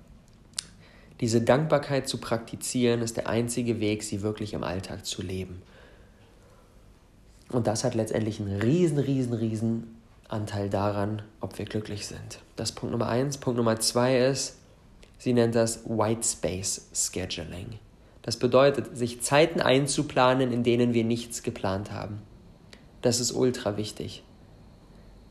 Diese 1.20 1.42
Dankbarkeit 1.42 2.08
zu 2.08 2.18
praktizieren 2.18 3.02
ist 3.02 3.16
der 3.16 3.28
einzige 3.28 3.78
Weg, 3.78 4.02
sie 4.02 4.22
wirklich 4.22 4.52
im 4.52 4.64
Alltag 4.64 5.06
zu 5.06 5.22
leben. 5.22 5.62
Und 7.50 7.68
das 7.68 7.84
hat 7.84 7.94
letztendlich 7.94 8.40
einen 8.40 8.60
riesen, 8.60 8.98
riesen, 8.98 9.34
riesen 9.34 9.96
Anteil 10.26 10.68
daran, 10.68 11.22
ob 11.40 11.56
wir 11.58 11.66
glücklich 11.66 12.08
sind. 12.08 12.40
Das 12.56 12.70
ist 12.70 12.74
Punkt 12.74 12.90
Nummer 12.90 13.08
eins. 13.08 13.38
Punkt 13.38 13.58
Nummer 13.58 13.78
zwei 13.78 14.18
ist, 14.18 14.56
Sie 15.20 15.34
nennt 15.34 15.54
das 15.54 15.84
White 15.84 16.26
Space 16.26 16.88
Scheduling. 16.94 17.78
Das 18.22 18.38
bedeutet, 18.38 18.96
sich 18.96 19.20
Zeiten 19.20 19.60
einzuplanen, 19.60 20.50
in 20.50 20.62
denen 20.62 20.94
wir 20.94 21.04
nichts 21.04 21.42
geplant 21.42 21.92
haben. 21.92 22.22
Das 23.02 23.20
ist 23.20 23.32
ultra 23.32 23.76
wichtig. 23.76 24.24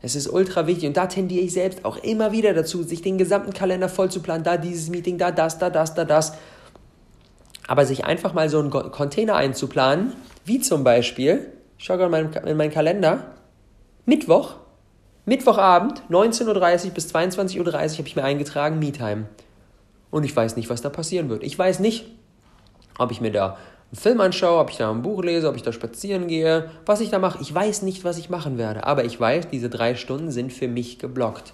Es 0.00 0.14
ist 0.14 0.28
ultra 0.28 0.68
wichtig 0.68 0.86
und 0.86 0.96
da 0.96 1.06
tendiere 1.06 1.44
ich 1.44 1.52
selbst 1.52 1.84
auch 1.84 1.96
immer 1.96 2.30
wieder 2.30 2.54
dazu, 2.54 2.84
sich 2.84 3.02
den 3.02 3.18
gesamten 3.18 3.52
Kalender 3.52 3.88
voll 3.88 4.12
zu 4.12 4.22
planen. 4.22 4.44
Da 4.44 4.58
dieses 4.58 4.90
Meeting, 4.90 5.18
da 5.18 5.32
das, 5.32 5.58
da 5.58 5.70
das, 5.70 5.92
da 5.94 6.04
das. 6.04 6.34
Aber 7.66 7.84
sich 7.84 8.04
einfach 8.04 8.32
mal 8.32 8.48
so 8.48 8.60
einen 8.60 8.70
Container 8.70 9.34
einzuplanen, 9.34 10.12
wie 10.44 10.60
zum 10.60 10.84
Beispiel, 10.84 11.52
ich 11.78 11.84
schaue 11.84 11.98
gerade 11.98 12.48
in 12.48 12.56
meinen 12.56 12.70
Kalender, 12.70 13.34
Mittwoch, 14.06 14.54
Mittwochabend, 15.24 16.02
19.30 16.08 16.84
Uhr 16.86 16.90
bis 16.92 17.12
22.30 17.12 17.58
Uhr 17.58 17.72
habe 17.72 18.08
ich 18.08 18.14
mir 18.14 18.24
eingetragen, 18.24 18.78
Me-Time. 18.78 19.26
Und 20.10 20.24
ich 20.24 20.34
weiß 20.34 20.56
nicht, 20.56 20.70
was 20.70 20.82
da 20.82 20.88
passieren 20.90 21.28
wird. 21.28 21.42
Ich 21.42 21.58
weiß 21.58 21.78
nicht, 21.78 22.06
ob 22.98 23.12
ich 23.12 23.20
mir 23.20 23.30
da 23.30 23.56
einen 23.92 24.00
Film 24.00 24.20
anschaue, 24.20 24.60
ob 24.60 24.70
ich 24.70 24.76
da 24.76 24.90
ein 24.90 25.02
Buch 25.02 25.22
lese, 25.22 25.48
ob 25.48 25.56
ich 25.56 25.62
da 25.62 25.72
spazieren 25.72 26.28
gehe, 26.28 26.70
was 26.86 27.00
ich 27.00 27.10
da 27.10 27.18
mache. 27.18 27.38
Ich 27.40 27.52
weiß 27.52 27.82
nicht, 27.82 28.04
was 28.04 28.18
ich 28.18 28.30
machen 28.30 28.58
werde. 28.58 28.84
Aber 28.84 29.04
ich 29.04 29.18
weiß, 29.18 29.48
diese 29.48 29.70
drei 29.70 29.94
Stunden 29.94 30.30
sind 30.30 30.52
für 30.52 30.68
mich 30.68 30.98
geblockt. 30.98 31.52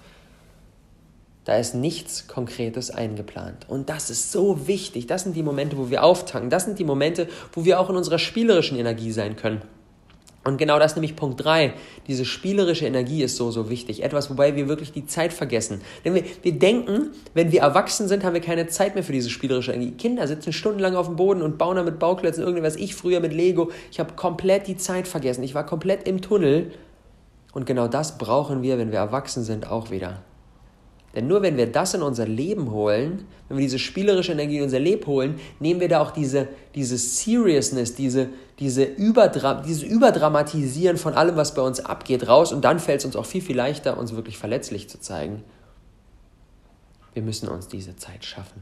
Da 1.45 1.57
ist 1.57 1.75
nichts 1.75 2.27
Konkretes 2.27 2.91
eingeplant. 2.91 3.69
Und 3.69 3.89
das 3.89 4.11
ist 4.11 4.33
so 4.33 4.67
wichtig. 4.67 5.07
Das 5.07 5.23
sind 5.23 5.37
die 5.37 5.45
Momente, 5.45 5.79
wo 5.79 5.91
wir 5.91 6.03
auftanken. 6.03 6.51
Das 6.51 6.65
sind 6.65 6.79
die 6.79 6.85
Momente, 6.85 7.29
wo 7.53 7.65
wir 7.65 7.79
auch 7.79 7.89
in 7.89 7.97
unserer 7.97 8.19
spielerischen 8.19 8.77
Energie 8.77 9.13
sein 9.13 9.37
können. 9.37 9.63
Und 10.47 10.59
genau 10.59 10.79
das 10.79 10.93
ist 10.93 10.97
nämlich 10.97 11.17
Punkt 11.17 11.45
3. 11.45 11.75
Diese 12.07 12.25
spielerische 12.25 12.87
Energie 12.87 13.25
ist 13.25 13.37
so, 13.37 13.51
so 13.51 13.69
wichtig. 13.69 14.05
Etwas, 14.05 14.31
wobei 14.31 14.55
wir 14.55 14.69
wirklich 14.69 14.93
die 14.93 15.05
Zeit 15.05 15.33
vergessen. 15.33 15.81
Denn 16.05 16.15
wir, 16.15 16.23
wir 16.43 16.53
denken, 16.53 17.11
wenn 17.35 17.51
wir 17.51 17.63
erwachsen 17.63 18.07
sind, 18.07 18.23
haben 18.23 18.35
wir 18.35 18.41
keine 18.41 18.69
Zeit 18.69 18.95
mehr 18.95 19.03
für 19.03 19.13
diese 19.13 19.29
spielerische 19.29 19.73
Energie. 19.73 19.97
Kinder 19.97 20.29
sitzen 20.29 20.53
stundenlang 20.53 20.95
auf 20.95 21.09
dem 21.09 21.17
Boden 21.17 21.43
und 21.43 21.59
bauen 21.59 21.75
da 21.75 21.83
mit 21.83 21.99
Bauklötzen 21.99 22.45
irgendwas. 22.45 22.77
Ich 22.77 22.95
früher 22.95 23.19
mit 23.19 23.33
Lego. 23.33 23.73
Ich 23.91 23.99
habe 23.99 24.15
komplett 24.15 24.69
die 24.69 24.77
Zeit 24.77 25.09
vergessen. 25.09 25.43
Ich 25.43 25.57
war 25.57 25.67
komplett 25.67 26.07
im 26.07 26.21
Tunnel. 26.21 26.71
Und 27.53 27.67
genau 27.67 27.89
das 27.89 28.17
brauchen 28.17 28.63
wir, 28.63 28.79
wenn 28.79 28.93
wir 28.93 29.01
erwachsen 29.01 29.43
sind, 29.43 29.69
auch 29.69 29.91
wieder. 29.91 30.23
Denn 31.17 31.27
nur 31.27 31.41
wenn 31.41 31.57
wir 31.57 31.67
das 31.67 31.95
in 31.95 32.03
unser 32.03 32.27
Leben 32.27 32.71
holen, 32.71 33.27
wenn 33.49 33.57
wir 33.57 33.63
diese 33.63 33.79
spielerische 33.79 34.33
Energie 34.33 34.59
in 34.59 34.65
unser 34.65 34.79
Leben 34.79 35.07
holen, 35.07 35.41
nehmen 35.61 35.81
wir 35.81 35.89
da 35.89 36.03
auch 36.03 36.11
diese, 36.11 36.47
diese 36.75 36.99
Seriousness, 36.99 37.95
diese, 37.95 38.29
diese 38.59 38.85
Überdra 38.85 39.63
dieses 39.63 39.83
Überdramatisieren 39.83 40.99
von 40.99 41.15
allem, 41.15 41.37
was 41.37 41.55
bei 41.55 41.63
uns 41.63 41.81
abgeht, 41.81 42.29
raus. 42.29 42.53
Und 42.53 42.67
dann 42.67 42.79
fällt 42.79 43.01
es 43.01 43.07
uns 43.07 43.17
auch 43.17 43.25
viel, 43.25 43.41
viel 43.41 43.57
leichter, 43.57 43.97
uns 43.97 44.15
wirklich 44.15 44.37
verletzlich 44.37 44.91
zu 44.91 45.01
zeigen. 45.01 45.43
Wir 47.15 47.23
müssen 47.23 47.49
uns 47.49 47.67
diese 47.67 47.97
Zeit 47.97 48.27
schaffen. 48.27 48.61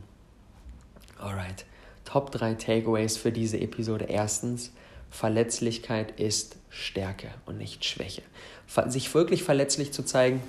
Alright. 1.18 1.64
Top 2.04 2.30
3 2.30 2.54
Takeaways 2.54 3.16
für 3.16 3.32
diese 3.32 3.58
Episode. 3.58 4.04
Erstens, 4.04 4.70
Verletzlichkeit 5.10 6.20
ist 6.20 6.56
Stärke 6.70 7.28
und 7.46 7.58
nicht 7.58 7.84
Schwäche. 7.84 8.22
Sich 8.86 9.12
wirklich 9.12 9.42
verletzlich 9.42 9.92
zu 9.92 10.04
zeigen, 10.04 10.40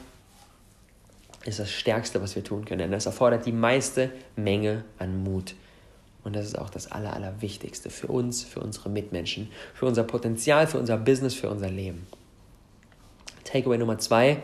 ist 1.48 1.60
das 1.60 1.72
Stärkste, 1.72 2.22
was 2.22 2.36
wir 2.36 2.44
tun 2.44 2.66
können. 2.66 2.80
Denn 2.80 2.92
das 2.92 3.06
erfordert 3.06 3.46
die 3.46 3.52
meiste 3.52 4.10
Menge 4.36 4.84
an 4.98 5.24
Mut. 5.24 5.56
Und 6.24 6.36
das 6.36 6.46
ist 6.46 6.58
auch 6.58 6.72
das 6.72 6.92
Aller, 6.92 7.14
Allerwichtigste 7.14 7.92
für 7.92 8.08
uns, 8.08 8.44
für 8.44 8.60
unsere 8.60 8.90
Mitmenschen, 8.90 9.50
für 9.76 9.86
unser 9.86 10.04
Potenzial, 10.04 10.66
für 10.66 10.80
unser 10.80 10.98
Business, 10.98 11.36
für 11.36 11.50
unser 11.50 11.70
Leben. 11.70 12.08
Takeaway 13.44 13.78
Nummer 13.78 14.00
zwei. 14.00 14.38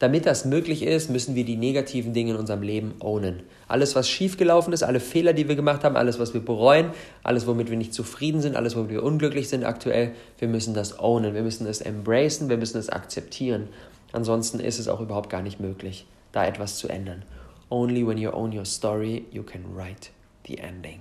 Damit 0.00 0.26
das 0.26 0.44
möglich 0.44 0.82
ist, 0.82 1.08
müssen 1.08 1.36
wir 1.36 1.44
die 1.44 1.56
negativen 1.56 2.12
Dinge 2.12 2.32
in 2.32 2.36
unserem 2.36 2.62
Leben 2.62 2.94
ownen. 2.98 3.44
Alles, 3.68 3.94
was 3.94 4.08
schiefgelaufen 4.08 4.72
ist, 4.72 4.82
alle 4.82 4.98
Fehler, 4.98 5.32
die 5.32 5.48
wir 5.48 5.54
gemacht 5.54 5.84
haben, 5.84 5.96
alles, 5.96 6.18
was 6.18 6.34
wir 6.34 6.44
bereuen, 6.44 6.90
alles, 7.22 7.46
womit 7.46 7.70
wir 7.70 7.76
nicht 7.76 7.94
zufrieden 7.94 8.40
sind, 8.40 8.56
alles, 8.56 8.74
womit 8.74 8.90
wir 8.90 9.04
unglücklich 9.04 9.48
sind 9.48 9.64
aktuell, 9.64 10.10
wir 10.38 10.48
müssen 10.48 10.74
das 10.74 10.98
ownen, 10.98 11.32
wir 11.34 11.42
müssen 11.42 11.68
es 11.68 11.80
embracen, 11.80 12.48
wir 12.48 12.56
müssen 12.56 12.76
es 12.76 12.90
akzeptieren. 12.90 13.68
Ansonsten 14.10 14.58
ist 14.58 14.80
es 14.80 14.88
auch 14.88 15.00
überhaupt 15.00 15.30
gar 15.30 15.42
nicht 15.42 15.60
möglich 15.60 16.06
da 16.34 16.46
etwas 16.46 16.76
zu 16.76 16.88
ändern. 16.88 17.24
Only 17.70 18.06
when 18.06 18.18
you 18.18 18.30
own 18.30 18.56
your 18.56 18.64
story, 18.64 19.24
you 19.30 19.42
can 19.42 19.62
write 19.74 20.10
the 20.46 20.58
ending. 20.58 21.00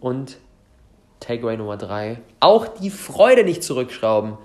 Und 0.00 0.38
Takeaway 1.20 1.56
Nummer 1.56 1.76
drei, 1.76 2.18
auch 2.40 2.66
die 2.68 2.90
Freude 2.90 3.44
nicht 3.44 3.62
zurückschrauben. 3.62 4.36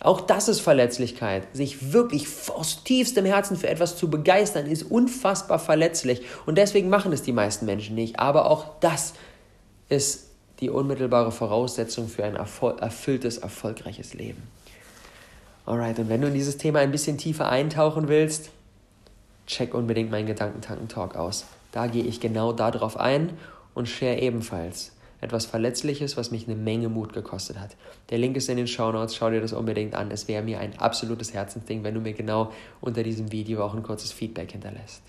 Auch 0.00 0.20
das 0.20 0.48
ist 0.48 0.60
Verletzlichkeit. 0.60 1.46
Sich 1.54 1.92
wirklich 1.92 2.26
aus 2.54 2.84
tiefstem 2.84 3.24
Herzen 3.24 3.56
für 3.56 3.68
etwas 3.68 3.96
zu 3.96 4.10
begeistern, 4.10 4.66
ist 4.66 4.82
unfassbar 4.82 5.58
verletzlich. 5.58 6.22
Und 6.44 6.58
deswegen 6.58 6.88
machen 6.88 7.12
es 7.12 7.22
die 7.22 7.32
meisten 7.32 7.66
Menschen 7.66 7.94
nicht. 7.94 8.18
Aber 8.18 8.50
auch 8.50 8.78
das 8.80 9.14
ist 9.88 10.30
die 10.60 10.70
unmittelbare 10.70 11.32
Voraussetzung 11.32 12.08
für 12.08 12.24
ein 12.24 12.36
erfülltes, 12.36 13.38
erfolgreiches 13.38 14.14
Leben. 14.14 14.42
Alright, 15.64 15.98
und 15.98 16.08
wenn 16.08 16.20
du 16.20 16.28
in 16.28 16.34
dieses 16.34 16.58
Thema 16.58 16.80
ein 16.80 16.92
bisschen 16.92 17.18
tiefer 17.18 17.48
eintauchen 17.48 18.08
willst, 18.08 18.50
check 19.46 19.74
unbedingt 19.74 20.10
meinen 20.10 20.26
Gedankentanken-Talk 20.26 21.16
aus. 21.16 21.46
Da 21.72 21.86
gehe 21.86 22.04
ich 22.04 22.20
genau 22.20 22.52
darauf 22.52 22.98
ein 22.98 23.32
und 23.74 23.88
share 23.88 24.18
ebenfalls 24.18 24.92
etwas 25.20 25.46
Verletzliches, 25.46 26.16
was 26.16 26.30
mich 26.30 26.46
eine 26.46 26.56
Menge 26.56 26.88
Mut 26.88 27.12
gekostet 27.12 27.58
hat. 27.58 27.76
Der 28.10 28.18
Link 28.18 28.36
ist 28.36 28.48
in 28.48 28.56
den 28.56 28.66
Show 28.66 28.92
Notes, 28.92 29.16
schau 29.16 29.30
dir 29.30 29.40
das 29.40 29.52
unbedingt 29.52 29.94
an. 29.94 30.10
Es 30.10 30.28
wäre 30.28 30.42
mir 30.42 30.60
ein 30.60 30.78
absolutes 30.78 31.32
Herzensding, 31.32 31.84
wenn 31.84 31.94
du 31.94 32.00
mir 32.00 32.12
genau 32.12 32.52
unter 32.80 33.02
diesem 33.02 33.32
Video 33.32 33.64
auch 33.64 33.74
ein 33.74 33.82
kurzes 33.82 34.12
Feedback 34.12 34.52
hinterlässt. 34.52 35.02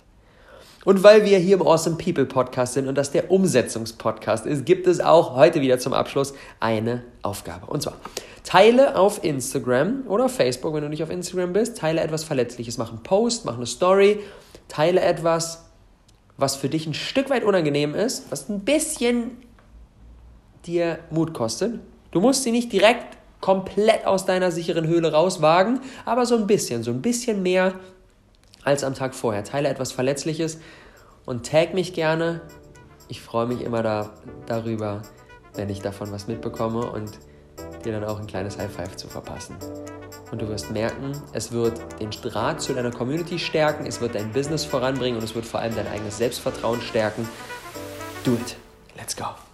Und 0.86 1.04
weil 1.04 1.26
wir 1.26 1.38
hier 1.38 1.56
im 1.56 1.62
Awesome 1.62 1.98
People 1.98 2.26
Podcast 2.26 2.74
sind 2.74 2.88
und 2.88 2.96
das 2.96 3.12
der 3.12 3.30
Umsetzungspodcast 3.30 4.46
ist, 4.46 4.66
gibt 4.66 4.88
es 4.88 5.02
auch 5.02 5.36
heute 5.36 5.60
wieder 5.60 5.80
zum 5.80 5.92
Abschluss 5.92 6.34
eine 6.62 7.04
Aufgabe. 7.24 7.66
Und 7.66 7.82
zwar, 7.82 7.98
teile 8.48 8.96
auf 8.96 9.26
Instagram 9.26 10.06
oder 10.08 10.30
Facebook, 10.30 10.74
wenn 10.74 10.82
du 10.82 10.88
nicht 10.88 11.04
auf 11.04 11.10
Instagram 11.10 11.52
bist, 11.52 11.78
teile 11.78 12.00
etwas 12.00 12.24
Verletzliches. 12.24 12.78
Mach 12.78 12.92
einen 12.92 13.04
Post, 13.04 13.44
mach 13.44 13.58
eine 13.58 13.66
Story, 13.66 14.22
teile 14.70 15.02
etwas, 15.02 15.66
was 16.38 16.56
für 16.56 16.70
dich 16.70 16.88
ein 16.88 16.94
Stück 16.94 17.30
weit 17.30 17.44
unangenehm 17.44 17.94
ist, 17.94 18.32
was 18.32 18.48
ein 18.48 18.62
bisschen 18.62 19.32
dir 20.66 21.00
Mut 21.10 21.34
kostet. 21.34 21.82
Du 22.12 22.22
musst 22.22 22.44
sie 22.44 22.52
nicht 22.52 22.72
direkt 22.72 23.18
komplett 23.42 24.06
aus 24.06 24.26
deiner 24.26 24.50
sicheren 24.50 24.88
Höhle 24.88 25.12
rauswagen, 25.12 25.82
aber 26.06 26.26
so 26.26 26.38
ein 26.38 26.48
bisschen, 26.48 26.84
so 26.84 26.92
ein 26.92 27.02
bisschen 27.02 27.44
mehr 27.44 27.74
als 28.64 28.86
am 28.86 28.94
Tag 28.94 29.14
vorher. 29.14 29.44
Teile 29.44 29.68
etwas 29.68 29.92
Verletzliches 29.92 30.58
und 31.26 31.46
tag 31.46 31.74
mich 31.74 31.94
gerne. 31.94 32.40
Ich 33.10 33.20
freue 33.20 33.46
mich 33.46 33.60
immer 33.60 33.84
da, 33.84 34.14
darüber, 34.46 35.02
wenn 35.54 35.68
ich 35.68 35.82
davon 35.82 36.14
was 36.14 36.28
mitbekomme 36.28 36.90
und 36.90 37.12
dir 37.88 38.00
dann 38.00 38.04
auch 38.04 38.20
ein 38.20 38.28
kleines 38.28 38.58
High 38.58 38.72
Five 38.72 38.96
zu 38.96 39.08
verpassen. 39.08 39.56
Und 40.32 40.42
du 40.42 40.48
wirst 40.50 40.72
merken, 40.72 41.14
es 41.34 41.52
wird 41.52 41.80
den 42.00 42.12
Draht 42.12 42.62
zu 42.62 42.74
deiner 42.74 42.92
Community 42.92 43.40
stärken, 43.40 43.86
es 43.86 44.02
wird 44.02 44.16
dein 44.16 44.32
Business 44.32 44.66
voranbringen 44.66 45.18
und 45.18 45.24
es 45.24 45.34
wird 45.34 45.46
vor 45.46 45.62
allem 45.62 45.76
dein 45.76 45.88
eigenes 45.88 46.18
Selbstvertrauen 46.18 46.82
stärken. 46.82 47.28
Do 48.24 48.34
it. 48.34 48.58
Let's 48.98 49.16
go. 49.16 49.47